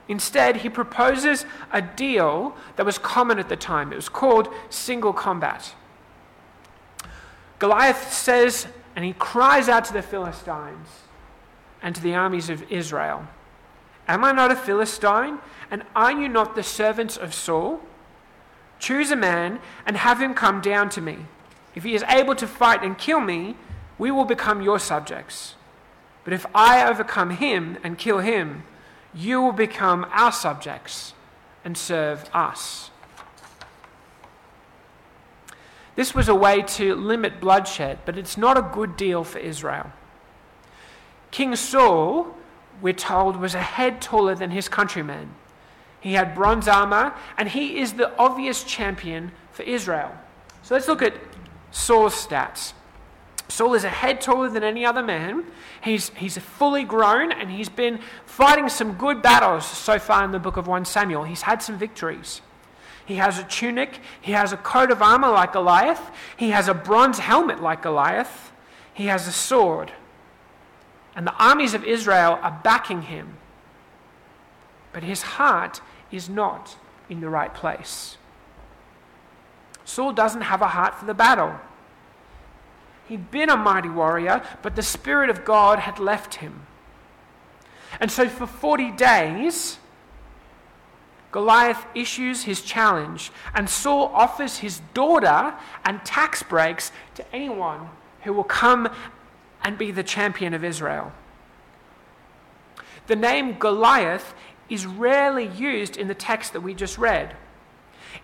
Instead, 0.08 0.56
he 0.58 0.70
proposes 0.70 1.46
a 1.72 1.80
deal 1.80 2.56
that 2.78 2.88
was 2.88 2.98
common 2.98 3.38
at 3.38 3.50
the 3.50 3.56
time. 3.56 3.94
It 3.94 3.98
was 3.98 4.10
called 4.10 4.52
single 4.72 5.14
combat. 5.14 5.76
Goliath 7.60 8.12
says, 8.12 8.66
and 8.96 9.06
he 9.06 9.14
cries 9.14 9.70
out 9.70 9.86
to 9.86 9.94
the 9.94 10.02
Philistines 10.02 10.88
and 11.84 11.94
to 11.94 12.02
the 12.02 12.16
armies 12.16 12.50
of 12.50 12.72
Israel 12.72 13.28
Am 14.08 14.24
I 14.24 14.32
not 14.32 14.52
a 14.52 14.56
Philistine? 14.56 15.40
And 15.72 15.84
are 15.96 16.12
you 16.12 16.30
not 16.30 16.56
the 16.56 16.64
servants 16.64 17.18
of 17.18 17.34
Saul? 17.34 17.82
Choose 18.80 19.12
a 19.12 19.16
man 19.16 19.60
and 19.86 19.98
have 19.98 20.22
him 20.22 20.34
come 20.34 20.62
down 20.62 20.90
to 20.90 21.02
me. 21.02 21.26
If 21.74 21.84
he 21.84 21.96
is 21.96 22.04
able 22.08 22.36
to 22.36 22.48
fight 22.48 22.84
and 22.84 22.98
kill 22.98 23.20
me, 23.20 23.56
we 23.98 24.12
will 24.12 24.26
become 24.26 24.62
your 24.62 24.80
subjects. 24.80 25.56
But 26.24 26.34
if 26.34 26.46
I 26.54 26.88
overcome 26.88 27.32
him 27.32 27.78
and 27.84 27.98
kill 27.98 28.20
him, 28.20 28.64
you 29.14 29.42
will 29.42 29.52
become 29.52 30.06
our 30.12 30.32
subjects 30.32 31.14
and 31.64 31.78
serve 31.78 32.30
us. 32.34 32.92
This 35.96 36.14
was 36.14 36.28
a 36.28 36.36
way 36.36 36.62
to 36.62 36.96
limit 36.96 37.40
bloodshed, 37.40 38.00
but 38.06 38.18
it's 38.18 38.38
not 38.38 38.58
a 38.58 38.62
good 38.62 38.98
deal 38.98 39.24
for 39.24 39.40
Israel. 39.40 39.92
King 41.32 41.56
Saul 41.56 42.36
we're 42.82 42.94
told, 42.94 43.38
was 43.38 43.56
a 43.56 43.62
head 43.62 44.02
taller 44.02 44.36
than 44.36 44.52
his 44.52 44.68
countrymen. 44.70 45.32
He 46.00 46.14
had 46.14 46.36
bronze 46.36 46.68
armor, 46.68 47.14
and 47.38 47.50
he 47.50 47.80
is 47.80 47.94
the 47.94 48.16
obvious 48.18 48.64
champion 48.64 49.32
for 49.52 49.64
Israel. 49.64 50.16
So 50.62 50.76
let's 50.76 50.88
look 50.88 51.02
at 51.02 51.16
Saul's 51.72 52.14
stats. 52.14 52.74
Saul 53.48 53.74
is 53.74 53.84
a 53.84 53.90
head 53.90 54.22
taller 54.22 54.50
than 54.50 54.64
any 54.64 54.86
other 54.86 55.04
man. 55.04 55.46
He's, 55.82 56.10
he's 56.10 56.38
fully 56.38 56.84
grown, 56.84 57.32
and 57.32 57.50
he's 57.50 57.70
been 57.70 58.00
fighting 58.26 58.70
some 58.70 58.94
good 58.94 59.22
battles 59.22 59.66
so 59.66 60.00
far 60.00 60.24
in 60.24 60.32
the 60.32 60.40
book 60.40 60.58
of 60.58 60.68
1 60.68 60.86
Samuel. 60.86 61.24
He's 61.24 61.44
had 61.44 61.62
some 61.62 61.78
victories. 61.78 62.42
He 63.06 63.16
has 63.16 63.38
a 63.38 63.44
tunic, 63.44 64.00
he 64.20 64.32
has 64.32 64.52
a 64.52 64.58
coat 64.58 64.90
of 64.90 65.02
armor 65.02 65.30
like 65.30 65.54
Goliath, 65.54 66.12
he 66.38 66.50
has 66.50 66.68
a 66.68 66.74
bronze 66.74 67.20
helmet 67.20 67.62
like 67.62 67.84
Goliath, 67.84 68.52
he 68.94 69.06
has 69.06 69.28
a 69.28 69.32
sword 69.32 69.92
and 71.16 71.26
the 71.26 71.34
armies 71.34 71.74
of 71.74 71.84
Israel 71.84 72.38
are 72.42 72.60
backing 72.64 73.04
him. 73.04 73.38
But 74.92 75.04
his 75.04 75.22
heart 75.22 75.82
is 76.12 76.30
not 76.30 76.78
in 77.10 77.22
the 77.22 77.30
right 77.30 77.54
place. 77.54 78.18
Saul 79.86 80.12
doesn't 80.12 80.42
have 80.42 80.62
a 80.62 80.68
heart 80.68 80.96
for 80.96 81.06
the 81.06 81.14
battle. 81.14 81.56
He'd 83.08 83.30
been 83.30 83.50
a 83.50 83.58
mighty 83.58 83.90
warrior, 83.90 84.42
but 84.62 84.76
the 84.76 84.82
Spirit 84.82 85.30
of 85.30 85.46
God 85.46 85.80
had 85.80 86.00
left 86.00 86.36
him. 86.36 86.66
And 88.00 88.12
so 88.12 88.28
for 88.28 88.48
40 88.48 88.92
days, 88.92 89.78
Goliath 91.32 91.86
issues 91.94 92.44
his 92.44 92.62
challenge, 92.62 93.32
and 93.54 93.70
Saul 93.70 94.10
offers 94.14 94.58
his 94.60 94.80
daughter 94.94 95.54
and 95.84 96.04
tax 96.04 96.42
breaks 96.42 96.92
to 97.16 97.36
anyone 97.36 97.90
who 98.24 98.34
will 98.34 98.46
come 98.46 98.90
and 99.66 99.80
be 99.80 99.90
the 99.90 100.04
champion 100.04 100.54
of 100.54 100.64
Israel. 100.64 101.12
The 103.08 103.16
name 103.16 103.58
Goliath 103.58 104.36
is 104.70 104.86
rarely 104.86 105.48
used 105.48 105.98
in 105.98 106.08
the 106.08 106.14
text 106.14 106.54
that 106.54 106.62
we 106.62 106.76
just 106.76 107.00
read. 107.00 107.36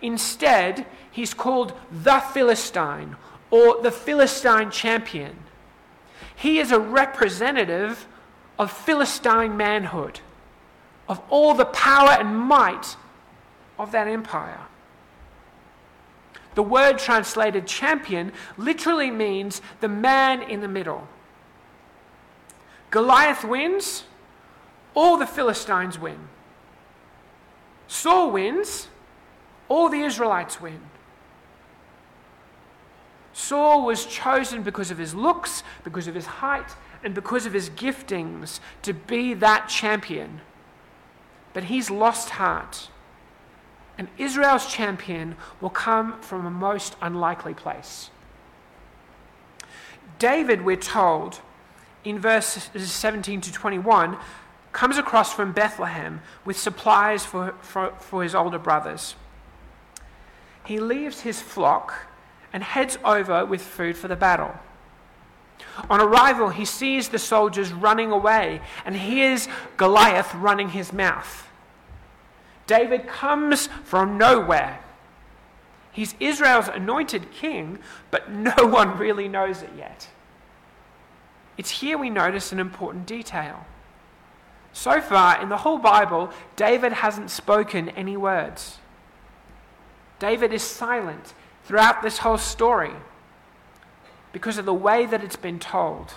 Instead, 0.03 0.85
he's 1.09 1.33
called 1.33 1.73
the 1.91 2.19
Philistine 2.19 3.15
or 3.49 3.81
the 3.81 3.91
Philistine 3.91 4.69
champion. 4.69 5.35
He 6.35 6.59
is 6.59 6.71
a 6.71 6.79
representative 6.79 8.07
of 8.59 8.71
Philistine 8.71 9.57
manhood, 9.57 10.19
of 11.09 11.19
all 11.27 11.55
the 11.55 11.65
power 11.65 12.11
and 12.11 12.37
might 12.37 12.95
of 13.79 13.91
that 13.91 14.07
empire. 14.07 14.61
The 16.53 16.63
word 16.63 16.99
translated 16.99 17.65
champion 17.65 18.31
literally 18.57 19.09
means 19.09 19.63
the 19.79 19.87
man 19.87 20.43
in 20.43 20.61
the 20.61 20.67
middle. 20.67 21.07
Goliath 22.91 23.43
wins, 23.43 24.03
all 24.93 25.17
the 25.17 25.25
Philistines 25.25 25.97
win. 25.97 26.27
Saul 27.87 28.31
wins, 28.31 28.89
all 29.69 29.89
the 29.89 30.01
Israelites 30.01 30.61
win. 30.61 30.81
Saul 33.33 33.85
was 33.85 34.05
chosen 34.05 34.61
because 34.61 34.91
of 34.91 34.97
his 34.97 35.15
looks, 35.15 35.63
because 35.83 36.07
of 36.07 36.15
his 36.15 36.25
height, 36.25 36.75
and 37.03 37.15
because 37.15 37.45
of 37.45 37.53
his 37.53 37.69
giftings 37.69 38.59
to 38.81 38.93
be 38.93 39.33
that 39.35 39.69
champion. 39.69 40.41
But 41.53 41.65
he's 41.65 41.89
lost 41.89 42.31
heart. 42.31 42.89
And 43.97 44.09
Israel's 44.17 44.71
champion 44.71 45.35
will 45.61 45.69
come 45.69 46.19
from 46.21 46.45
a 46.45 46.51
most 46.51 46.95
unlikely 47.01 47.53
place. 47.53 48.09
David, 50.19 50.63
we're 50.63 50.75
told, 50.75 51.41
in 52.03 52.19
verses 52.19 52.91
17 52.91 53.41
to 53.41 53.51
21 53.51 54.17
comes 54.71 54.97
across 54.97 55.33
from 55.33 55.51
Bethlehem 55.51 56.21
with 56.45 56.57
supplies 56.57 57.25
for, 57.25 57.53
for, 57.61 57.93
for 57.99 58.23
his 58.23 58.33
older 58.33 58.59
brothers. 58.59 59.15
He 60.65 60.79
leaves 60.79 61.21
his 61.21 61.41
flock 61.41 62.07
and 62.53 62.63
heads 62.63 62.97
over 63.03 63.45
with 63.45 63.61
food 63.61 63.97
for 63.97 64.07
the 64.07 64.15
battle. 64.15 64.53
On 65.89 66.01
arrival, 66.01 66.49
he 66.49 66.65
sees 66.65 67.09
the 67.09 67.19
soldiers 67.19 67.71
running 67.71 68.11
away 68.11 68.61
and 68.85 68.95
hears 68.95 69.47
Goliath 69.77 70.33
running 70.33 70.69
his 70.69 70.91
mouth. 70.91 71.47
David 72.67 73.07
comes 73.07 73.67
from 73.83 74.17
nowhere. 74.17 74.79
He's 75.91 76.15
Israel's 76.19 76.67
anointed 76.67 77.31
king, 77.31 77.79
but 78.11 78.31
no 78.31 78.53
one 78.57 78.97
really 78.97 79.27
knows 79.27 79.61
it 79.61 79.71
yet. 79.77 80.07
It's 81.57 81.81
here 81.81 81.97
we 81.97 82.09
notice 82.09 82.51
an 82.51 82.59
important 82.59 83.05
detail. 83.05 83.65
So 84.73 85.01
far 85.01 85.41
in 85.41 85.49
the 85.49 85.57
whole 85.57 85.77
Bible, 85.77 86.31
David 86.55 86.93
hasn't 86.93 87.29
spoken 87.29 87.89
any 87.89 88.15
words. 88.15 88.77
David 90.19 90.53
is 90.53 90.63
silent 90.63 91.33
throughout 91.63 92.01
this 92.01 92.19
whole 92.19 92.37
story 92.37 92.93
because 94.31 94.57
of 94.57 94.65
the 94.65 94.73
way 94.73 95.05
that 95.05 95.23
it's 95.23 95.35
been 95.35 95.59
told. 95.59 96.13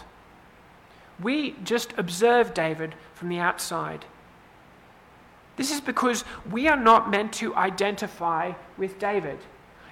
We 1.21 1.57
just 1.65 1.93
observe 1.97 2.55
David 2.55 2.95
from 3.15 3.29
the 3.29 3.39
outside. 3.39 4.05
This 5.57 5.71
is 5.71 5.81
because 5.81 6.25
we 6.51 6.67
are 6.69 6.77
not 6.77 7.11
meant 7.11 7.33
to 7.35 7.55
identify 7.55 8.53
with 8.77 8.99
David. 8.99 9.39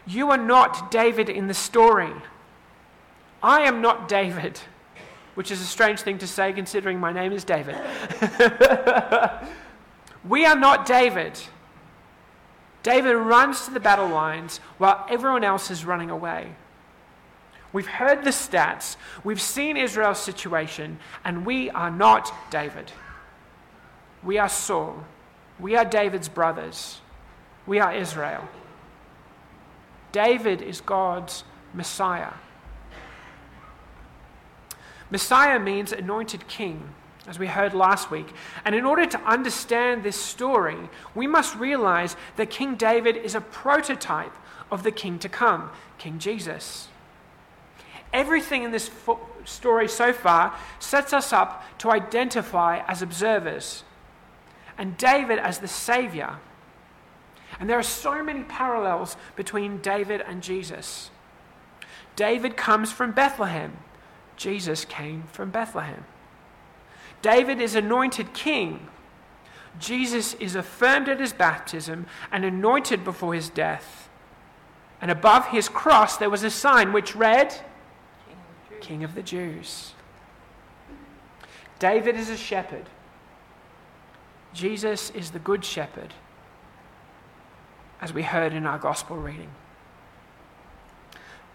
You 0.06 0.30
are 0.30 0.38
not 0.38 0.90
David 0.90 1.28
in 1.28 1.46
the 1.46 1.54
story. 1.54 2.12
I 3.42 3.62
am 3.62 3.80
not 3.80 4.08
David, 4.08 4.60
which 5.34 5.50
is 5.50 5.60
a 5.60 5.64
strange 5.64 6.00
thing 6.00 6.18
to 6.18 6.26
say 6.26 6.52
considering 6.52 7.00
my 7.00 7.12
name 7.12 7.32
is 7.32 7.44
David. 7.44 7.76
we 10.28 10.44
are 10.44 10.56
not 10.56 10.86
David. 10.86 11.38
David 12.82 13.14
runs 13.14 13.64
to 13.64 13.70
the 13.70 13.80
battle 13.80 14.08
lines 14.08 14.58
while 14.78 15.06
everyone 15.08 15.44
else 15.44 15.70
is 15.70 15.84
running 15.84 16.10
away. 16.10 16.54
We've 17.72 17.86
heard 17.86 18.22
the 18.22 18.30
stats, 18.30 18.96
we've 19.24 19.40
seen 19.40 19.76
Israel's 19.76 20.18
situation, 20.18 20.98
and 21.24 21.46
we 21.46 21.70
are 21.70 21.90
not 21.90 22.32
David. 22.50 22.92
We 24.22 24.38
are 24.38 24.48
Saul. 24.48 25.04
We 25.58 25.76
are 25.76 25.84
David's 25.84 26.28
brothers. 26.28 27.00
We 27.66 27.78
are 27.78 27.94
Israel. 27.94 28.46
David 30.10 30.60
is 30.60 30.80
God's 30.80 31.44
Messiah. 31.72 32.32
Messiah 35.12 35.58
means 35.58 35.92
anointed 35.92 36.48
king, 36.48 36.88
as 37.26 37.38
we 37.38 37.46
heard 37.46 37.74
last 37.74 38.10
week. 38.10 38.28
And 38.64 38.74
in 38.74 38.86
order 38.86 39.04
to 39.04 39.20
understand 39.20 40.02
this 40.02 40.16
story, 40.16 40.88
we 41.14 41.26
must 41.26 41.54
realize 41.54 42.16
that 42.36 42.48
King 42.48 42.76
David 42.76 43.18
is 43.18 43.34
a 43.34 43.42
prototype 43.42 44.34
of 44.70 44.84
the 44.84 44.90
king 44.90 45.18
to 45.18 45.28
come, 45.28 45.68
King 45.98 46.18
Jesus. 46.18 46.88
Everything 48.10 48.62
in 48.62 48.70
this 48.70 48.88
fo- 48.88 49.20
story 49.44 49.86
so 49.86 50.14
far 50.14 50.54
sets 50.78 51.12
us 51.12 51.30
up 51.30 51.62
to 51.80 51.90
identify 51.90 52.78
as 52.88 53.02
observers, 53.02 53.84
and 54.78 54.96
David 54.96 55.38
as 55.38 55.58
the 55.58 55.68
Savior. 55.68 56.38
And 57.60 57.68
there 57.68 57.78
are 57.78 57.82
so 57.82 58.24
many 58.24 58.44
parallels 58.44 59.18
between 59.36 59.76
David 59.82 60.22
and 60.22 60.42
Jesus. 60.42 61.10
David 62.16 62.56
comes 62.56 62.90
from 62.90 63.12
Bethlehem 63.12 63.76
Jesus 64.36 64.84
came 64.84 65.24
from 65.32 65.50
Bethlehem. 65.50 66.04
David 67.20 67.60
is 67.60 67.74
anointed 67.74 68.32
king. 68.34 68.88
Jesus 69.78 70.34
is 70.34 70.54
affirmed 70.54 71.08
at 71.08 71.20
his 71.20 71.32
baptism 71.32 72.06
and 72.30 72.44
anointed 72.44 73.04
before 73.04 73.34
his 73.34 73.48
death. 73.48 74.08
And 75.00 75.10
above 75.10 75.48
his 75.48 75.68
cross 75.68 76.16
there 76.16 76.30
was 76.30 76.42
a 76.42 76.50
sign 76.50 76.92
which 76.92 77.16
read, 77.16 77.54
King 78.80 79.04
of 79.04 79.14
the 79.14 79.22
Jews. 79.22 79.94
David 81.78 82.16
is 82.16 82.28
a 82.28 82.36
shepherd. 82.36 82.88
Jesus 84.52 85.10
is 85.10 85.30
the 85.30 85.38
good 85.38 85.64
shepherd, 85.64 86.12
as 88.00 88.12
we 88.12 88.22
heard 88.22 88.52
in 88.52 88.66
our 88.66 88.78
gospel 88.78 89.16
reading. 89.16 89.50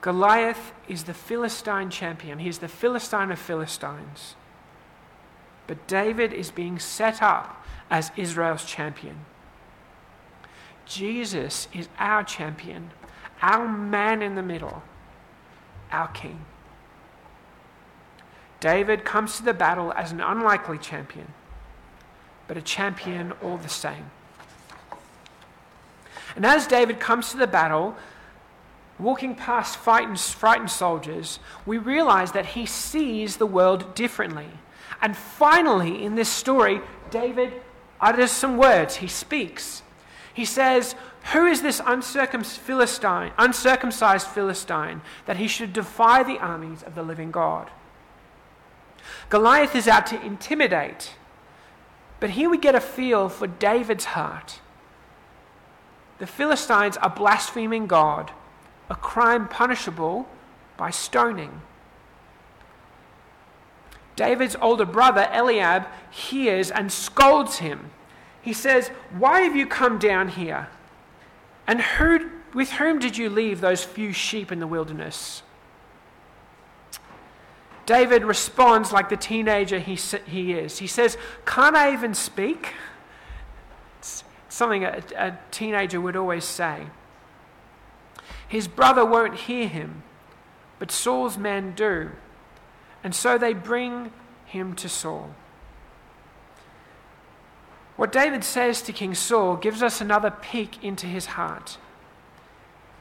Goliath 0.01 0.74
is 0.88 1.04
the 1.04 1.13
Philistine 1.13 1.89
champion. 1.89 2.39
He 2.39 2.50
is 2.50 2.60
the 2.60 2.68
Philistine 2.68 3.32
of 3.32 3.39
Philistines. 3.39 4.36
But 5.66 5.88
David 5.88 6.34
is 6.34 6.52
being 6.52 6.80
set 6.80 7.21
up 7.21 7.65
as 7.89 8.12
Israel's 8.15 8.63
champion. 8.63 9.26
Jesus 10.86 11.67
is 11.74 11.89
our 12.00 12.24
champion, 12.24 12.91
our 13.41 13.67
man 13.67 14.21
in 14.21 14.36
the 14.36 14.43
middle, 14.43 14.84
our 15.91 16.08
king. 16.10 16.45
David 18.60 19.04
comes 19.04 19.38
to 19.38 19.43
the 19.43 19.54
battle 19.54 19.91
as 19.93 20.12
an 20.12 20.21
unlikely 20.21 20.78
champion, 20.78 21.34
but 22.48 22.58
a 22.58 22.62
champion 22.62 23.34
all 23.43 23.58
the 23.58 23.69
same. 23.69 24.10
And 26.36 26.45
as 26.45 26.67
David 26.67 27.00
comes 27.00 27.32
to 27.32 27.38
the 27.38 27.48
battle, 27.48 27.98
walking 28.99 29.36
past 29.36 29.77
frightened, 29.77 30.19
frightened 30.19 30.71
soldiers, 30.71 31.39
we 31.65 31.77
realize 31.77 32.31
that 32.31 32.47
he 32.47 32.65
sees 32.65 33.38
the 33.38 33.45
world 33.45 33.93
differently. 33.95 34.49
And 35.01 35.15
finally, 35.15 36.03
in 36.03 36.15
this 36.15 36.29
story, 36.29 36.81
David 37.12 37.53
utters 38.01 38.31
some 38.31 38.57
words. 38.57 38.97
He 38.97 39.07
speaks. 39.07 39.83
He 40.33 40.45
says, 40.45 40.95
Who 41.33 41.45
is 41.45 41.62
this 41.62 41.79
Philistine, 41.79 43.31
uncircumcised 43.38 44.27
Philistine 44.27 45.01
that 45.25 45.38
he 45.38 45.47
should 45.47 45.73
defy 45.73 46.23
the 46.23 46.39
armies 46.39 46.83
of 46.83 46.95
the 46.95 47.03
living 47.03 47.31
God? 47.31 47.69
Goliath 49.29 49.75
is 49.75 49.88
out 49.88 50.07
to 50.07 50.25
intimidate. 50.25 51.15
But 52.19 52.31
here 52.31 52.49
we 52.49 52.57
get 52.57 52.75
a 52.75 52.81
feel 52.81 53.29
for 53.29 53.45
David's 53.45 54.05
heart. 54.05 54.60
The 56.17 56.27
Philistines 56.27 56.97
are 56.97 57.12
blaspheming 57.12 57.86
God 57.86 58.31
a 58.89 58.95
crime 58.95 59.47
punishable 59.47 60.28
by 60.78 60.89
stoning. 60.89 61.62
David's 64.15 64.56
older 64.62 64.86
brother, 64.86 65.30
Eliab, 65.32 65.88
hears 66.10 66.71
and 66.71 66.91
scolds 66.91 67.58
him. 67.58 67.91
He 68.41 68.54
says, 68.54 68.89
Why 69.17 69.41
have 69.41 69.56
you 69.56 69.67
come 69.67 70.00
down 70.00 70.30
here? 70.30 70.69
And 71.67 71.82
who, 71.82 72.32
with 72.54 72.71
whom 72.71 73.00
did 73.00 73.17
you 73.17 73.30
leave 73.30 73.62
those 73.62 73.84
few 73.84 74.13
sheep 74.13 74.52
in 74.52 74.60
the 74.60 74.67
wilderness? 74.67 75.43
David 77.86 78.26
responds 78.26 78.91
like 78.91 79.10
the 79.10 79.17
teenager 79.17 79.80
he, 79.80 79.95
he 79.95 80.54
is. 80.54 80.80
He 80.80 80.88
says, 80.88 81.17
Can't 81.45 81.76
I 81.76 81.93
even 81.93 82.13
speak? 82.13 82.73
It's 84.00 84.23
something 84.50 84.84
a, 84.84 85.02
a 85.15 85.39
teenager 85.52 86.02
would 86.02 86.15
always 86.15 86.43
say. 86.43 86.88
His 88.47 88.67
brother 88.67 89.05
won't 89.05 89.36
hear 89.36 89.67
him, 89.67 90.03
but 90.79 90.91
Saul's 90.91 91.38
men 91.38 91.73
do. 91.75 92.12
And 93.03 93.13
so 93.13 93.38
they 93.38 93.53
bring 93.53 94.12
him 94.45 94.75
to 94.75 94.89
Saul. 94.89 95.31
What 97.95 98.12
David 98.12 98.43
says 98.43 98.81
to 98.83 98.93
King 98.93 99.15
Saul 99.15 99.55
gives 99.55 99.81
us 99.81 99.99
another 99.99 100.29
peek 100.29 100.83
into 100.83 101.07
his 101.07 101.25
heart. 101.25 101.77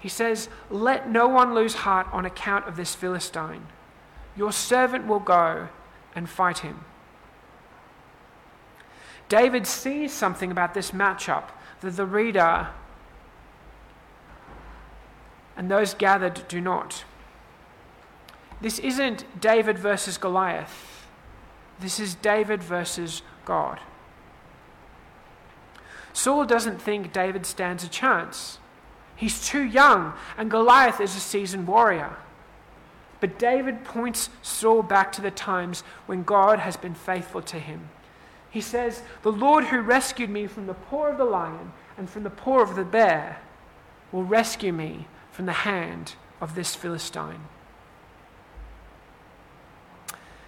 He 0.00 0.08
says, 0.08 0.48
Let 0.70 1.08
no 1.10 1.28
one 1.28 1.54
lose 1.54 1.74
heart 1.74 2.06
on 2.12 2.24
account 2.24 2.66
of 2.66 2.76
this 2.76 2.94
Philistine. 2.94 3.66
Your 4.36 4.52
servant 4.52 5.06
will 5.06 5.20
go 5.20 5.68
and 6.14 6.28
fight 6.28 6.58
him. 6.58 6.84
David 9.28 9.66
sees 9.66 10.12
something 10.12 10.50
about 10.50 10.74
this 10.74 10.92
matchup 10.92 11.44
that 11.80 11.96
the 11.96 12.06
reader 12.06 12.68
and 15.56 15.70
those 15.70 15.94
gathered 15.94 16.46
do 16.48 16.60
not. 16.60 17.04
This 18.60 18.78
isn't 18.78 19.40
David 19.40 19.78
versus 19.78 20.18
Goliath. 20.18 21.06
This 21.78 22.00
is 22.00 22.14
David 22.14 22.62
versus 22.62 23.22
God. 23.44 23.80
Saul 26.12 26.46
doesn't 26.46 26.80
think 26.80 27.12
David 27.12 27.44
stands 27.44 27.84
a 27.84 27.88
chance. 27.88 28.58
He's 29.14 29.46
too 29.46 29.62
young, 29.62 30.14
and 30.38 30.50
Goliath 30.50 31.00
is 31.00 31.14
a 31.14 31.20
seasoned 31.20 31.66
warrior. 31.66 32.16
But 33.20 33.38
David 33.38 33.84
points 33.84 34.30
Saul 34.42 34.82
back 34.82 35.12
to 35.12 35.22
the 35.22 35.30
times 35.30 35.82
when 36.06 36.22
God 36.22 36.58
has 36.58 36.76
been 36.76 36.94
faithful 36.94 37.42
to 37.42 37.58
him. 37.58 37.88
He 38.50 38.60
says, 38.60 39.02
The 39.22 39.32
Lord 39.32 39.64
who 39.64 39.80
rescued 39.80 40.30
me 40.30 40.46
from 40.46 40.66
the 40.66 40.74
paw 40.74 41.08
of 41.08 41.18
the 41.18 41.24
lion 41.24 41.72
and 41.98 42.08
from 42.08 42.22
the 42.22 42.30
paw 42.30 42.60
of 42.60 42.76
the 42.76 42.84
bear 42.84 43.40
will 44.12 44.24
rescue 44.24 44.72
me 44.72 45.06
from 45.36 45.44
the 45.44 45.52
hand 45.52 46.14
of 46.40 46.54
this 46.54 46.74
Philistine. 46.74 47.42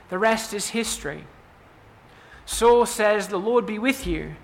The 0.08 0.16
rest 0.16 0.54
is 0.54 0.70
history. 0.70 1.24
Saul 2.46 2.86
says, 2.86 3.28
The 3.28 3.36
Lord 3.36 3.66
be 3.66 3.78
with 3.78 4.06
you. 4.06 4.36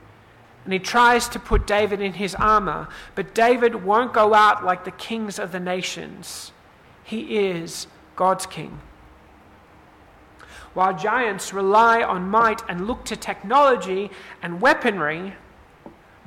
And 0.64 0.72
he 0.74 0.78
tries 0.78 1.30
to 1.30 1.38
put 1.38 1.66
David 1.66 2.02
in 2.02 2.12
his 2.12 2.34
armor, 2.34 2.88
but 3.14 3.34
David 3.34 3.86
won't 3.86 4.12
go 4.12 4.34
out 4.34 4.62
like 4.62 4.84
the 4.84 4.90
kings 4.90 5.38
of 5.38 5.50
the 5.50 5.60
nations. 5.60 6.52
He 7.02 7.38
is 7.38 7.86
God's 8.14 8.44
king. 8.44 8.80
While 10.74 10.94
giants 10.94 11.54
rely 11.54 12.02
on 12.02 12.28
might 12.28 12.60
and 12.68 12.86
look 12.86 13.06
to 13.06 13.16
technology 13.16 14.10
and 14.42 14.60
weaponry, 14.60 15.36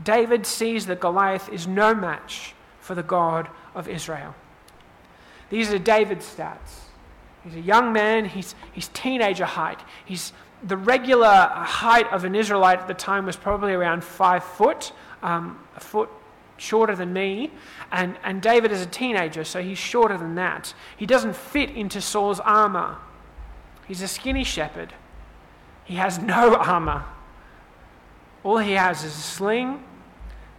David 0.04 0.48
sees 0.48 0.88
that 0.88 1.00
Goliath 1.00 1.50
is 1.50 1.68
no 1.68 1.94
match 1.94 2.56
for 2.80 2.96
the 2.96 3.04
God 3.04 3.50
of 3.78 3.88
Israel. 3.88 4.36
These 5.50 5.72
are 5.72 5.80
David's 5.80 6.26
stats. 6.26 6.82
He's 7.44 7.56
a 7.56 7.62
young 7.62 7.94
man, 7.94 8.26
he's, 8.26 8.56
he's 8.74 8.90
teenager 8.90 9.46
height. 9.46 9.80
He's, 10.04 10.34
the 10.64 10.76
regular 10.76 11.32
height 11.54 12.12
of 12.12 12.26
an 12.26 12.36
Israelite 12.36 12.80
at 12.80 12.88
the 12.88 12.94
time 12.94 13.26
was 13.26 13.38
probably 13.38 13.72
around 13.72 14.04
five 14.04 14.44
foot, 14.44 14.92
um, 15.22 15.58
a 15.76 15.80
foot 15.80 16.10
shorter 16.58 16.96
than 16.96 17.14
me. 17.14 17.52
And, 17.92 18.18
and 18.24 18.42
David 18.42 18.72
is 18.72 18.82
a 18.82 18.88
teenager, 18.88 19.44
so 19.46 19.62
he's 19.62 19.78
shorter 19.78 20.18
than 20.18 20.36
that. 20.36 20.74
He 20.98 21.06
doesn't 21.06 21.36
fit 21.36 21.70
into 21.70 22.02
Saul's 22.02 22.40
armor. 22.42 22.98
He's 23.88 24.02
a 24.02 24.08
skinny 24.08 24.44
shepherd. 24.44 24.94
He 25.86 25.96
has 25.96 26.20
no 26.22 26.56
armor. 26.56 27.06
All 28.44 28.58
he 28.58 28.74
has 28.74 29.04
is 29.04 29.14
a 29.14 29.22
sling, 29.22 29.84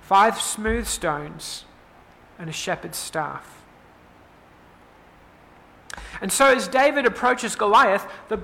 five 0.01 0.41
smooth 0.41 0.87
stones, 0.87 1.65
and 2.39 2.49
a 2.49 2.53
shepherd's 2.53 2.99
staff. 2.99 3.63
And 6.21 6.33
so, 6.33 6.47
as 6.47 6.69
David 6.69 7.07
approaches 7.07 7.57
Goliath, 7.57 8.07
the 8.29 8.41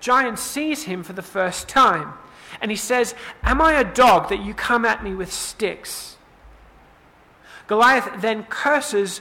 giant 0.00 0.38
sees 0.38 0.84
him 0.84 1.02
for 1.02 1.12
the 1.12 1.22
first 1.22 1.68
time. 1.68 2.14
And 2.60 2.70
he 2.70 2.76
says, 2.76 3.14
Am 3.42 3.60
I 3.60 3.74
a 3.74 3.84
dog 3.84 4.28
that 4.30 4.42
you 4.42 4.54
come 4.54 4.84
at 4.84 5.04
me 5.04 5.14
with 5.14 5.32
sticks? 5.32 6.16
Goliath 7.66 8.08
then 8.20 8.44
curses 8.44 9.20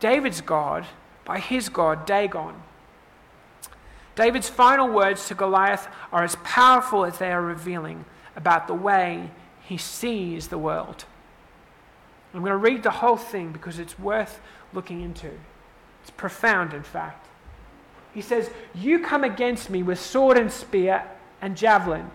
David's 0.00 0.40
God 0.40 0.86
by 1.24 1.38
his 1.38 1.68
God, 1.68 2.06
Dagon. 2.06 2.54
David's 4.16 4.48
final 4.48 4.88
words 4.88 5.28
to 5.28 5.34
Goliath 5.34 5.86
are 6.10 6.24
as 6.24 6.36
powerful 6.42 7.04
as 7.04 7.18
they 7.18 7.30
are 7.30 7.42
revealing 7.42 8.04
about 8.34 8.66
the 8.66 8.74
way 8.74 9.30
he 9.62 9.76
sees 9.76 10.48
the 10.48 10.58
world. 10.58 11.04
I'm 12.34 12.40
going 12.40 12.50
to 12.50 12.56
read 12.56 12.82
the 12.82 12.90
whole 12.90 13.16
thing 13.16 13.52
because 13.52 13.78
it's 13.78 13.98
worth 13.98 14.40
looking 14.72 15.00
into. 15.00 15.30
It's 16.02 16.10
profound, 16.10 16.74
in 16.74 16.82
fact. 16.82 17.26
He 18.12 18.20
says, 18.20 18.50
You 18.74 19.00
come 19.00 19.24
against 19.24 19.70
me 19.70 19.82
with 19.82 20.00
sword 20.00 20.36
and 20.36 20.50
spear 20.50 21.04
and 21.40 21.56
javelin, 21.56 22.10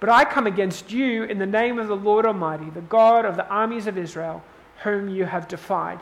but 0.00 0.08
I 0.08 0.24
come 0.24 0.46
against 0.46 0.90
you 0.90 1.24
in 1.24 1.38
the 1.38 1.46
name 1.46 1.78
of 1.78 1.88
the 1.88 1.96
Lord 1.96 2.26
Almighty, 2.26 2.70
the 2.70 2.80
God 2.80 3.24
of 3.24 3.36
the 3.36 3.46
armies 3.48 3.86
of 3.86 3.98
Israel, 3.98 4.42
whom 4.82 5.08
you 5.08 5.24
have 5.24 5.48
defied. 5.48 6.00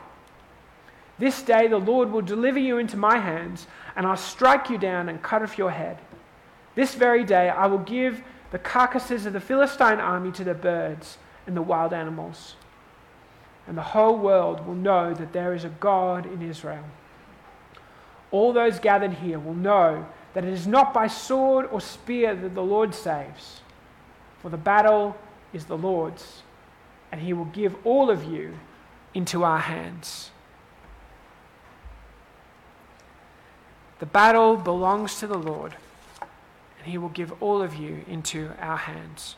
This 1.19 1.43
day 1.43 1.67
the 1.67 1.77
Lord 1.77 2.11
will 2.11 2.21
deliver 2.21 2.57
you 2.57 2.77
into 2.77 2.97
my 2.97 3.17
hands, 3.17 3.67
and 3.95 4.07
I'll 4.07 4.17
strike 4.17 4.69
you 4.69 4.77
down 4.77 5.07
and 5.07 5.21
cut 5.21 5.43
off 5.43 5.57
your 5.57 5.71
head. 5.71 5.99
This 6.73 6.95
very 6.95 7.23
day 7.23 7.49
I 7.49 7.67
will 7.67 7.79
give 7.79 8.23
the 8.51 8.59
carcasses 8.59 9.25
of 9.25 9.33
the 9.33 9.39
Philistine 9.39 9.99
army 9.99 10.31
to 10.31 10.43
the 10.43 10.53
birds 10.53 11.17
and 11.45 11.55
the 11.55 11.61
wild 11.61 11.93
animals. 11.93 12.55
And 13.67 13.77
the 13.77 13.81
whole 13.81 14.17
world 14.17 14.65
will 14.65 14.75
know 14.75 15.13
that 15.13 15.33
there 15.33 15.53
is 15.53 15.63
a 15.63 15.69
God 15.69 16.25
in 16.25 16.41
Israel 16.41 16.83
all 18.31 18.53
those 18.53 18.79
gathered 18.79 19.13
here 19.13 19.37
will 19.37 19.53
know 19.53 20.07
that 20.33 20.45
it 20.45 20.53
is 20.53 20.65
not 20.65 20.93
by 20.93 21.07
sword 21.07 21.67
or 21.71 21.81
spear 21.81 22.33
that 22.33 22.55
the 22.55 22.63
Lord 22.63 22.95
saves, 22.95 23.61
for 24.41 24.49
the 24.49 24.57
battle 24.57 25.17
is 25.53 25.65
the 25.65 25.77
Lord's, 25.77 26.41
and 27.11 27.21
he 27.21 27.33
will 27.33 27.45
give 27.45 27.75
all 27.85 28.09
of 28.09 28.23
you 28.23 28.57
into 29.13 29.43
our 29.43 29.59
hands. 29.59 30.31
The 33.99 34.05
battle 34.05 34.55
belongs 34.55 35.19
to 35.19 35.27
the 35.27 35.37
Lord, 35.37 35.75
and 36.79 36.87
he 36.89 36.97
will 36.97 37.09
give 37.09 37.33
all 37.43 37.61
of 37.61 37.75
you 37.75 38.03
into 38.07 38.51
our 38.59 38.77
hands. 38.77 39.35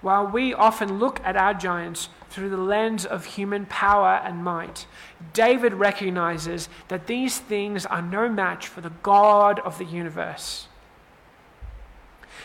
While 0.00 0.26
we 0.28 0.54
often 0.54 0.98
look 0.98 1.20
at 1.24 1.36
our 1.36 1.54
giants 1.54 2.08
through 2.30 2.50
the 2.50 2.56
lens 2.56 3.04
of 3.04 3.24
human 3.24 3.66
power 3.66 4.20
and 4.22 4.44
might, 4.44 4.86
David 5.32 5.74
recognizes 5.74 6.68
that 6.88 7.06
these 7.06 7.38
things 7.38 7.84
are 7.86 8.02
no 8.02 8.28
match 8.28 8.68
for 8.68 8.80
the 8.80 8.92
God 9.02 9.58
of 9.60 9.78
the 9.78 9.84
universe. 9.84 10.68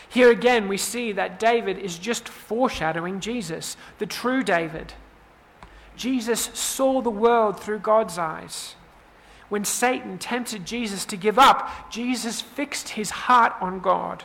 Here 0.08 0.30
again, 0.30 0.68
we 0.68 0.76
see 0.76 1.12
that 1.12 1.38
David 1.38 1.78
is 1.78 1.98
just 1.98 2.28
foreshadowing 2.28 3.20
Jesus, 3.20 3.76
the 3.98 4.06
true 4.06 4.42
David. 4.42 4.94
Jesus 5.96 6.50
saw 6.54 7.00
the 7.00 7.10
world 7.10 7.60
through 7.60 7.80
God's 7.80 8.18
eyes. 8.18 8.74
When 9.48 9.64
Satan 9.64 10.18
tempted 10.18 10.64
Jesus 10.64 11.04
to 11.06 11.16
give 11.16 11.38
up, 11.38 11.90
Jesus 11.90 12.40
fixed 12.40 12.90
his 12.90 13.10
heart 13.10 13.54
on 13.60 13.80
God. 13.80 14.24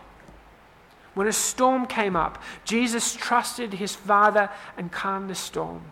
When 1.13 1.27
a 1.27 1.33
storm 1.33 1.85
came 1.87 2.15
up, 2.15 2.41
Jesus 2.63 3.15
trusted 3.15 3.73
his 3.73 3.95
Father 3.95 4.49
and 4.77 4.91
calmed 4.91 5.29
the 5.29 5.35
storm. 5.35 5.83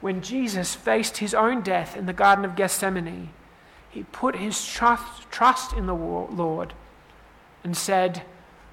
When 0.00 0.20
Jesus 0.20 0.74
faced 0.74 1.18
his 1.18 1.34
own 1.34 1.62
death 1.62 1.96
in 1.96 2.06
the 2.06 2.12
Garden 2.12 2.44
of 2.44 2.56
Gethsemane, 2.56 3.30
he 3.90 4.04
put 4.04 4.36
his 4.36 4.66
trust, 4.66 5.30
trust 5.30 5.72
in 5.74 5.86
the 5.86 5.94
Lord 5.94 6.72
and 7.62 7.76
said, 7.76 8.22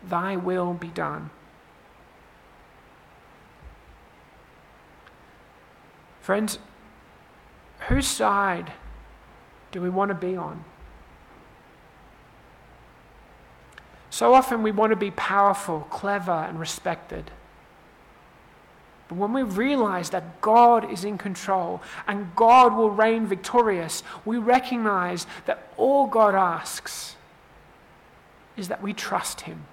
Thy 0.07 0.35
will 0.35 0.73
be 0.73 0.87
done. 0.87 1.29
Friends, 6.21 6.59
whose 7.87 8.07
side 8.07 8.73
do 9.71 9.81
we 9.81 9.89
want 9.89 10.09
to 10.09 10.15
be 10.15 10.35
on? 10.35 10.63
So 14.19 14.33
often 14.33 14.63
we 14.63 14.71
want 14.71 14.89
to 14.89 14.97
be 14.97 15.11
powerful, 15.11 15.87
clever, 15.89 16.33
and 16.33 16.59
respected. 16.59 17.31
But 19.07 19.17
when 19.17 19.31
we 19.31 19.43
realize 19.43 20.09
that 20.09 20.41
God 20.41 20.91
is 20.91 21.05
in 21.05 21.17
control 21.17 21.81
and 22.05 22.35
God 22.35 22.75
will 22.75 22.89
reign 22.89 23.27
victorious, 23.27 24.03
we 24.25 24.37
recognize 24.37 25.25
that 25.45 25.71
all 25.77 26.05
God 26.05 26.35
asks 26.35 27.15
is 28.57 28.67
that 28.67 28.83
we 28.83 28.91
trust 28.91 29.39
Him. 29.39 29.63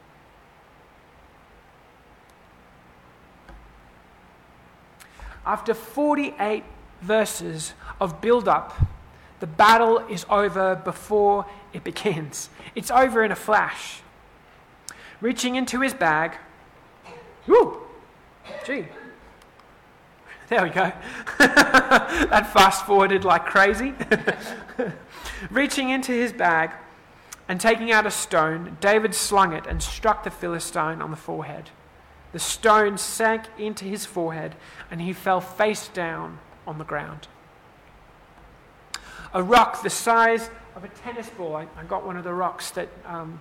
After 5.45 5.75
48 5.75 6.63
verses 7.01 7.75
of 8.01 8.21
build 8.21 8.47
up, 8.47 8.81
the 9.41 9.49
battle 9.49 9.99
is 10.09 10.25
over 10.31 10.77
before 10.77 11.47
it 11.73 11.83
begins. 11.83 12.49
It's 12.77 12.93
over 12.93 13.25
in 13.25 13.33
a 13.33 13.37
flash 13.37 14.03
reaching 15.21 15.57
into 15.57 15.81
his 15.81 15.95
bag. 15.95 16.37
Woo! 17.47 17.81
Gee. 18.65 18.87
There 20.49 20.63
we 20.63 20.71
go. 20.71 20.93
that 21.39 22.51
fast 22.53 22.87
forwarded 22.87 23.25
like 23.25 23.47
crazy. 23.47 23.95
reaching 25.51 25.91
into 25.91 26.13
his 26.13 26.33
bag 26.33 26.71
and 27.49 27.61
taking 27.61 27.91
out 27.91 28.07
a 28.07 28.11
stone, 28.11 28.77
David 28.81 29.15
slung 29.15 29.53
it 29.53 29.67
and 29.67 29.83
struck 29.83 30.23
the 30.23 30.31
Philistine 30.31 31.03
on 31.03 31.11
the 31.11 31.17
forehead. 31.17 31.71
The 32.33 32.39
stone 32.39 32.99
sank 32.99 33.45
into 33.59 33.85
his 33.85 34.05
forehead 34.05 34.55
and 34.91 35.01
he 35.01 35.13
fell 35.13 35.41
face 35.41 35.89
down 35.89 36.39
on 36.67 36.79
the 36.79 36.85
ground. 36.85 37.29
A 39.33 39.43
rock 39.43 39.83
the 39.83 39.91
size 39.91 40.51
of 40.77 40.85
a 40.85 40.89
tennis 40.89 41.29
ball. 41.31 41.57
I, 41.57 41.67
I 41.77 41.85
got 41.85 42.07
one 42.07 42.17
of 42.17 42.25
the 42.25 42.33
rocks 42.33 42.71
that 42.73 42.89
um, 43.05 43.41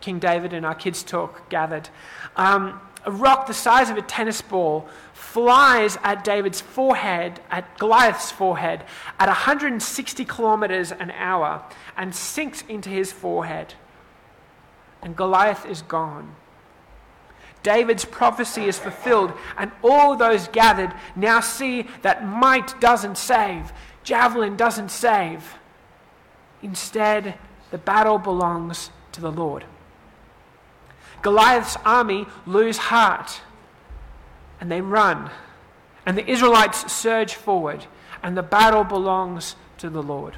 King 0.00 0.18
David 0.18 0.52
and 0.52 0.64
our 0.64 0.74
kids' 0.74 1.02
talk 1.02 1.48
gathered. 1.48 1.88
Um, 2.36 2.80
a 3.04 3.10
rock 3.10 3.46
the 3.46 3.54
size 3.54 3.90
of 3.90 3.96
a 3.96 4.02
tennis 4.02 4.42
ball 4.42 4.88
flies 5.12 5.96
at 6.02 6.24
David's 6.24 6.60
forehead, 6.60 7.40
at 7.50 7.78
Goliath's 7.78 8.30
forehead, 8.30 8.84
at 9.18 9.28
160 9.28 10.24
kilometers 10.24 10.92
an 10.92 11.10
hour 11.12 11.62
and 11.96 12.14
sinks 12.14 12.62
into 12.68 12.90
his 12.90 13.12
forehead. 13.12 13.74
And 15.02 15.16
Goliath 15.16 15.64
is 15.64 15.82
gone. 15.82 16.34
David's 17.62 18.04
prophecy 18.04 18.64
is 18.64 18.78
fulfilled, 18.78 19.32
and 19.56 19.70
all 19.82 20.16
those 20.16 20.48
gathered 20.48 20.94
now 21.16 21.40
see 21.40 21.86
that 22.02 22.26
might 22.26 22.80
doesn't 22.80 23.18
save, 23.18 23.72
javelin 24.04 24.56
doesn't 24.56 24.90
save. 24.90 25.54
Instead, 26.62 27.34
the 27.70 27.78
battle 27.78 28.18
belongs 28.18 28.90
to 29.12 29.20
the 29.20 29.30
Lord. 29.30 29.64
Goliath's 31.22 31.76
army 31.84 32.26
lose 32.46 32.78
heart 32.78 33.40
and 34.60 34.70
they 34.70 34.80
run. 34.80 35.30
And 36.06 36.16
the 36.16 36.28
Israelites 36.28 36.90
surge 36.90 37.34
forward, 37.34 37.84
and 38.22 38.36
the 38.36 38.42
battle 38.42 38.84
belongs 38.84 39.56
to 39.78 39.90
the 39.90 40.02
Lord. 40.02 40.36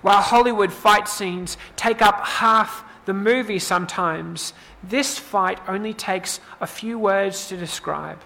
While 0.00 0.22
Hollywood 0.22 0.72
fight 0.72 1.08
scenes 1.08 1.56
take 1.76 2.02
up 2.02 2.24
half 2.24 2.84
the 3.04 3.14
movie 3.14 3.58
sometimes, 3.58 4.52
this 4.82 5.18
fight 5.18 5.60
only 5.68 5.92
takes 5.92 6.40
a 6.60 6.66
few 6.66 6.98
words 6.98 7.48
to 7.48 7.56
describe. 7.56 8.20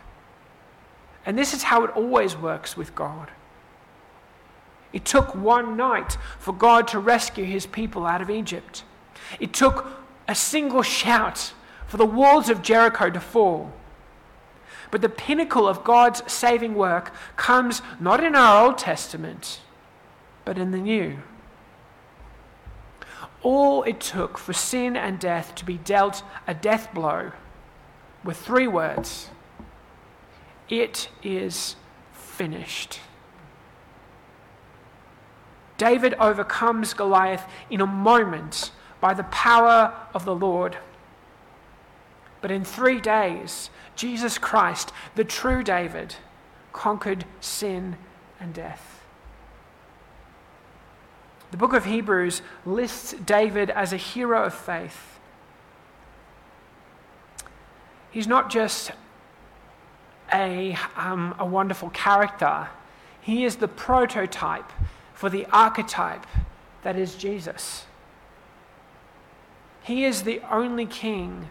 And 1.27 1.37
this 1.37 1.53
is 1.53 1.65
how 1.65 1.85
it 1.85 1.91
always 1.91 2.37
works 2.37 2.77
with 2.77 2.95
God. 2.95 3.31
It 4.93 5.05
took 5.05 5.35
one 5.35 5.77
night 5.77 6.17
for 6.39 6.53
God 6.55 6.89
to 6.89 6.99
rescue 6.99 7.45
his 7.45 7.67
people 7.67 8.07
out 8.07 8.23
of 8.23 8.31
Egypt. 8.31 8.85
It 9.41 9.53
took 9.53 9.87
a 10.29 10.35
single 10.35 10.83
shout 10.83 11.53
for 11.87 11.97
the 11.97 12.07
walls 12.07 12.49
of 12.49 12.62
Jericho 12.62 13.11
to 13.11 13.21
fall. 13.21 13.73
But 14.91 15.01
the 15.03 15.09
pinnacle 15.09 15.67
of 15.67 15.85
God's 15.85 16.23
saving 16.31 16.75
work 16.75 17.12
comes 17.37 17.83
not 18.01 18.23
in 18.23 18.35
our 18.35 18.67
Old 18.67 18.79
Testament, 18.79 19.61
but 20.45 20.59
in 20.59 20.71
the 20.71 20.79
new. 20.79 21.19
All 23.43 23.83
it 23.85 24.01
took 24.01 24.39
for 24.39 24.53
sin 24.53 24.97
and 24.97 25.19
death 25.19 25.55
to 25.57 25.65
be 25.65 25.79
dealt 25.79 26.23
a 26.47 26.55
death 26.55 26.93
blow 26.93 27.33
were 28.25 28.35
three 28.35 28.67
words 28.67 29.31
It 30.69 31.09
is 31.23 31.77
finished. 32.12 33.01
David 35.79 36.15
overcomes 36.15 36.95
Goliath 36.95 37.47
in 37.71 37.81
a 37.81 37.87
moment 37.87 38.71
by 39.01 39.15
the 39.15 39.25
power 39.25 39.95
of 40.15 40.25
the 40.25 40.35
Lord. 40.35 40.77
But 42.41 42.51
in 42.51 42.65
three 42.65 43.01
days, 43.01 43.71
Jesus 43.95 44.39
Christ, 44.39 44.93
the 45.15 45.25
true 45.25 45.63
David, 45.63 46.17
conquered 46.73 47.25
sin 47.41 47.97
and 48.39 48.53
death. 48.55 49.03
The 51.51 51.57
book 51.57 51.73
of 51.73 51.85
Hebrews 51.85 52.43
lists 52.65 53.15
David 53.25 53.71
as 53.71 53.93
a 53.93 53.97
hero 53.97 54.45
of 54.45 54.55
faith. 54.55 55.19
He's 58.11 58.27
not 58.27 58.51
just 58.51 58.93
a, 60.33 60.77
um, 60.97 61.35
a 61.39 61.47
wonderful 61.47 61.91
character, 61.91 62.69
he 63.21 63.45
is 63.45 63.57
the 63.57 63.69
prototype 63.69 64.71
for 65.15 65.29
the 65.29 65.47
archetype 65.47 66.27
that 66.83 66.97
is 66.97 67.15
Jesus. 67.15 67.87
He 69.87 70.05
is 70.05 70.25
the 70.25 70.40
only 70.51 70.85
king 70.85 71.49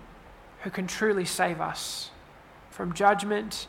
who 0.63 0.69
can 0.69 0.87
truly 0.87 1.23
save 1.23 1.61
us 1.61 2.09
from 2.69 2.93
judgment 2.93 3.67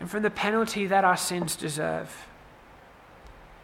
and 0.00 0.10
from 0.10 0.22
the 0.22 0.30
penalty 0.30 0.86
that 0.86 1.04
our 1.04 1.18
sins 1.18 1.56
deserve. 1.56 2.26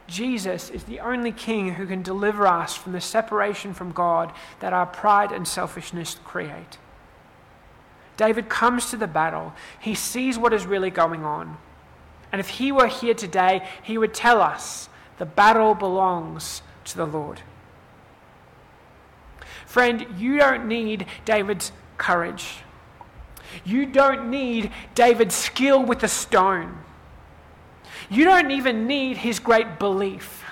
Jesus 0.06 0.68
is 0.68 0.84
the 0.84 1.00
only 1.00 1.32
king 1.32 1.74
who 1.74 1.86
can 1.86 2.02
deliver 2.02 2.46
us 2.46 2.76
from 2.76 2.92
the 2.92 3.00
separation 3.00 3.72
from 3.72 3.90
God 3.90 4.30
that 4.60 4.74
our 4.74 4.84
pride 4.84 5.32
and 5.32 5.48
selfishness 5.48 6.18
create. 6.22 6.76
David 8.18 8.50
comes 8.50 8.90
to 8.90 8.98
the 8.98 9.06
battle. 9.06 9.54
He 9.80 9.94
sees 9.94 10.36
what 10.36 10.52
is 10.52 10.66
really 10.66 10.90
going 10.90 11.24
on. 11.24 11.56
And 12.30 12.38
if 12.38 12.50
he 12.50 12.70
were 12.70 12.88
here 12.88 13.14
today, 13.14 13.66
he 13.82 13.96
would 13.96 14.12
tell 14.12 14.42
us 14.42 14.90
the 15.16 15.24
battle 15.24 15.74
belongs 15.74 16.60
to 16.84 16.98
the 16.98 17.06
Lord. 17.06 17.40
Friend, 19.72 20.06
you 20.18 20.37
don't 20.37 20.68
need 20.68 21.06
David's 21.24 21.72
courage. 21.96 22.58
You 23.64 23.87
don't 23.87 24.28
need 24.28 24.70
David's 24.94 25.35
skill 25.35 25.82
with 25.82 26.02
a 26.02 26.08
stone. 26.08 26.76
You 28.11 28.26
don't 28.26 28.50
even 28.50 28.87
need 28.87 29.16
his 29.16 29.38
great 29.38 29.78
belief. 29.78 30.44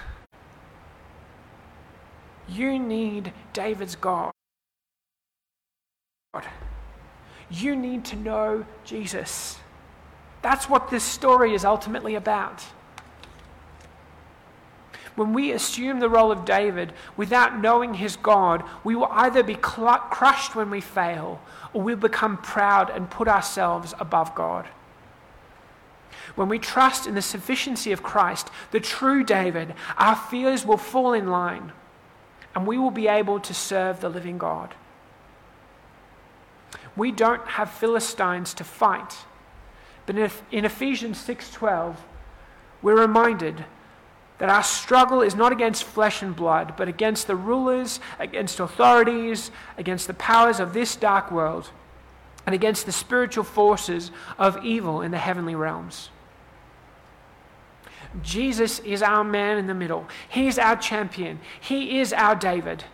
You 2.48 2.78
need 2.78 3.34
David's 3.52 3.94
God. 3.94 4.32
You 7.50 7.76
need 7.76 8.06
to 8.06 8.16
know 8.16 8.64
Jesus. 8.86 9.58
That's 10.40 10.66
what 10.66 10.88
this 10.88 11.04
story 11.04 11.52
is 11.52 11.66
ultimately 11.66 12.14
about. 12.14 12.64
When 15.16 15.32
we 15.32 15.52
assume 15.52 16.00
the 16.00 16.08
role 16.08 16.30
of 16.30 16.44
David 16.44 16.92
without 17.16 17.60
knowing 17.60 17.94
his 17.94 18.16
God, 18.16 18.62
we 18.84 18.94
will 18.94 19.08
either 19.10 19.42
be 19.42 19.54
cl- 19.54 19.98
crushed 20.10 20.54
when 20.54 20.70
we 20.70 20.80
fail 20.80 21.40
or 21.72 21.82
we'll 21.82 21.96
become 21.96 22.36
proud 22.38 22.90
and 22.90 23.10
put 23.10 23.28
ourselves 23.28 23.94
above 23.98 24.34
God. 24.34 24.66
When 26.34 26.48
we 26.48 26.58
trust 26.58 27.06
in 27.06 27.14
the 27.14 27.22
sufficiency 27.22 27.92
of 27.92 28.02
Christ, 28.02 28.50
the 28.70 28.80
true 28.80 29.24
David, 29.24 29.74
our 29.96 30.16
fears 30.16 30.64
will 30.64 30.76
fall 30.76 31.12
in 31.12 31.28
line 31.28 31.72
and 32.54 32.66
we 32.66 32.78
will 32.78 32.90
be 32.90 33.08
able 33.08 33.40
to 33.40 33.54
serve 33.54 34.00
the 34.00 34.08
living 34.08 34.38
God. 34.38 34.74
We 36.96 37.12
don't 37.12 37.46
have 37.46 37.70
Philistines 37.70 38.54
to 38.54 38.64
fight 38.64 39.16
but 40.10 40.32
in 40.50 40.64
Ephesians 40.64 41.18
6:12, 41.18 41.94
we're 42.82 42.98
reminded 42.98 43.64
that 44.40 44.48
our 44.48 44.62
struggle 44.62 45.20
is 45.20 45.34
not 45.34 45.52
against 45.52 45.84
flesh 45.84 46.22
and 46.22 46.34
blood, 46.34 46.72
but 46.76 46.88
against 46.88 47.26
the 47.26 47.36
rulers, 47.36 48.00
against 48.18 48.58
authorities, 48.58 49.50
against 49.76 50.06
the 50.06 50.14
powers 50.14 50.58
of 50.58 50.72
this 50.72 50.96
dark 50.96 51.30
world, 51.30 51.70
and 52.46 52.54
against 52.54 52.86
the 52.86 52.92
spiritual 52.92 53.44
forces 53.44 54.10
of 54.38 54.64
evil 54.64 55.02
in 55.02 55.10
the 55.10 55.18
heavenly 55.18 55.54
realms. 55.54 56.08
Jesus 58.22 58.78
is 58.80 59.02
our 59.02 59.22
man 59.22 59.58
in 59.58 59.66
the 59.66 59.74
middle. 59.74 60.08
He's 60.28 60.58
our 60.58 60.74
champion. 60.74 61.38
He 61.60 62.00
is 62.00 62.12
our 62.14 62.34
David. 62.34 62.84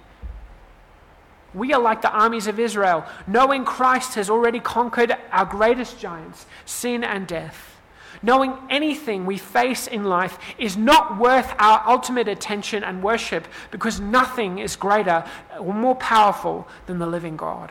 We 1.54 1.72
are 1.72 1.80
like 1.80 2.02
the 2.02 2.10
armies 2.10 2.48
of 2.48 2.58
Israel, 2.58 3.06
knowing 3.26 3.64
Christ 3.64 4.16
has 4.16 4.28
already 4.28 4.58
conquered 4.58 5.16
our 5.30 5.46
greatest 5.46 6.00
giants, 6.00 6.44
sin 6.64 7.04
and 7.04 7.26
death. 7.26 7.75
Knowing 8.22 8.56
anything 8.70 9.26
we 9.26 9.38
face 9.38 9.86
in 9.86 10.04
life 10.04 10.38
is 10.58 10.76
not 10.76 11.18
worth 11.18 11.54
our 11.58 11.82
ultimate 11.86 12.28
attention 12.28 12.82
and 12.82 13.02
worship 13.02 13.46
because 13.70 14.00
nothing 14.00 14.58
is 14.58 14.76
greater 14.76 15.24
or 15.58 15.74
more 15.74 15.96
powerful 15.96 16.66
than 16.86 16.98
the 16.98 17.06
living 17.06 17.36
God. 17.36 17.70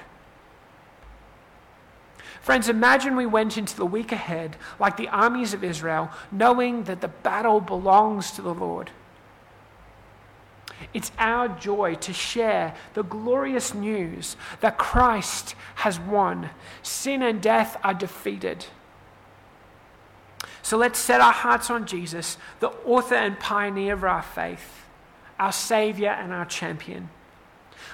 Friends, 2.41 2.69
imagine 2.69 3.15
we 3.15 3.25
went 3.25 3.57
into 3.57 3.75
the 3.75 3.87
week 3.87 4.11
ahead 4.11 4.55
like 4.79 4.97
the 4.97 5.07
armies 5.07 5.55
of 5.55 5.63
Israel, 5.63 6.11
knowing 6.31 6.83
that 6.83 7.01
the 7.01 7.07
battle 7.07 7.59
belongs 7.59 8.29
to 8.31 8.43
the 8.43 8.53
Lord. 8.53 8.91
It's 10.93 11.11
our 11.17 11.47
joy 11.47 11.95
to 11.95 12.13
share 12.13 12.75
the 12.93 13.03
glorious 13.03 13.73
news 13.73 14.35
that 14.61 14.77
Christ 14.77 15.55
has 15.75 15.99
won. 15.99 16.51
Sin 16.83 17.23
and 17.23 17.41
death 17.41 17.77
are 17.83 17.93
defeated. 17.93 18.65
So 20.61 20.77
let's 20.77 20.99
set 20.99 21.21
our 21.21 21.33
hearts 21.33 21.69
on 21.69 21.85
Jesus, 21.85 22.37
the 22.59 22.69
author 22.85 23.15
and 23.15 23.39
pioneer 23.39 23.93
of 23.93 24.03
our 24.03 24.21
faith, 24.21 24.85
our 25.39 25.51
Savior 25.51 26.09
and 26.09 26.33
our 26.33 26.45
champion. 26.45 27.09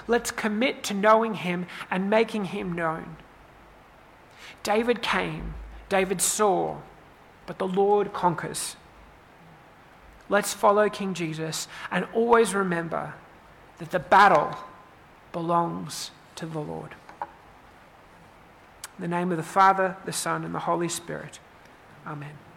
Let's 0.06 0.30
commit 0.30 0.82
to 0.84 0.94
knowing 0.94 1.34
Him 1.34 1.66
and 1.90 2.10
making 2.10 2.46
Him 2.46 2.72
known. 2.72 3.16
David 4.62 5.02
came, 5.02 5.54
David 5.88 6.20
saw, 6.20 6.78
but 7.46 7.58
the 7.58 7.66
Lord 7.66 8.12
conquers. 8.12 8.76
Let's 10.28 10.54
follow 10.54 10.88
King 10.88 11.14
Jesus 11.14 11.68
and 11.90 12.06
always 12.14 12.54
remember 12.54 13.14
that 13.78 13.90
the 13.90 13.98
battle 13.98 14.56
belongs 15.32 16.10
to 16.36 16.46
the 16.46 16.60
Lord. 16.60 16.94
In 18.98 19.02
the 19.02 19.08
name 19.08 19.30
of 19.30 19.36
the 19.36 19.42
Father, 19.42 19.96
the 20.04 20.12
Son, 20.12 20.44
and 20.44 20.54
the 20.54 20.60
Holy 20.60 20.88
Spirit. 20.88 21.38
Amen. 22.06 22.51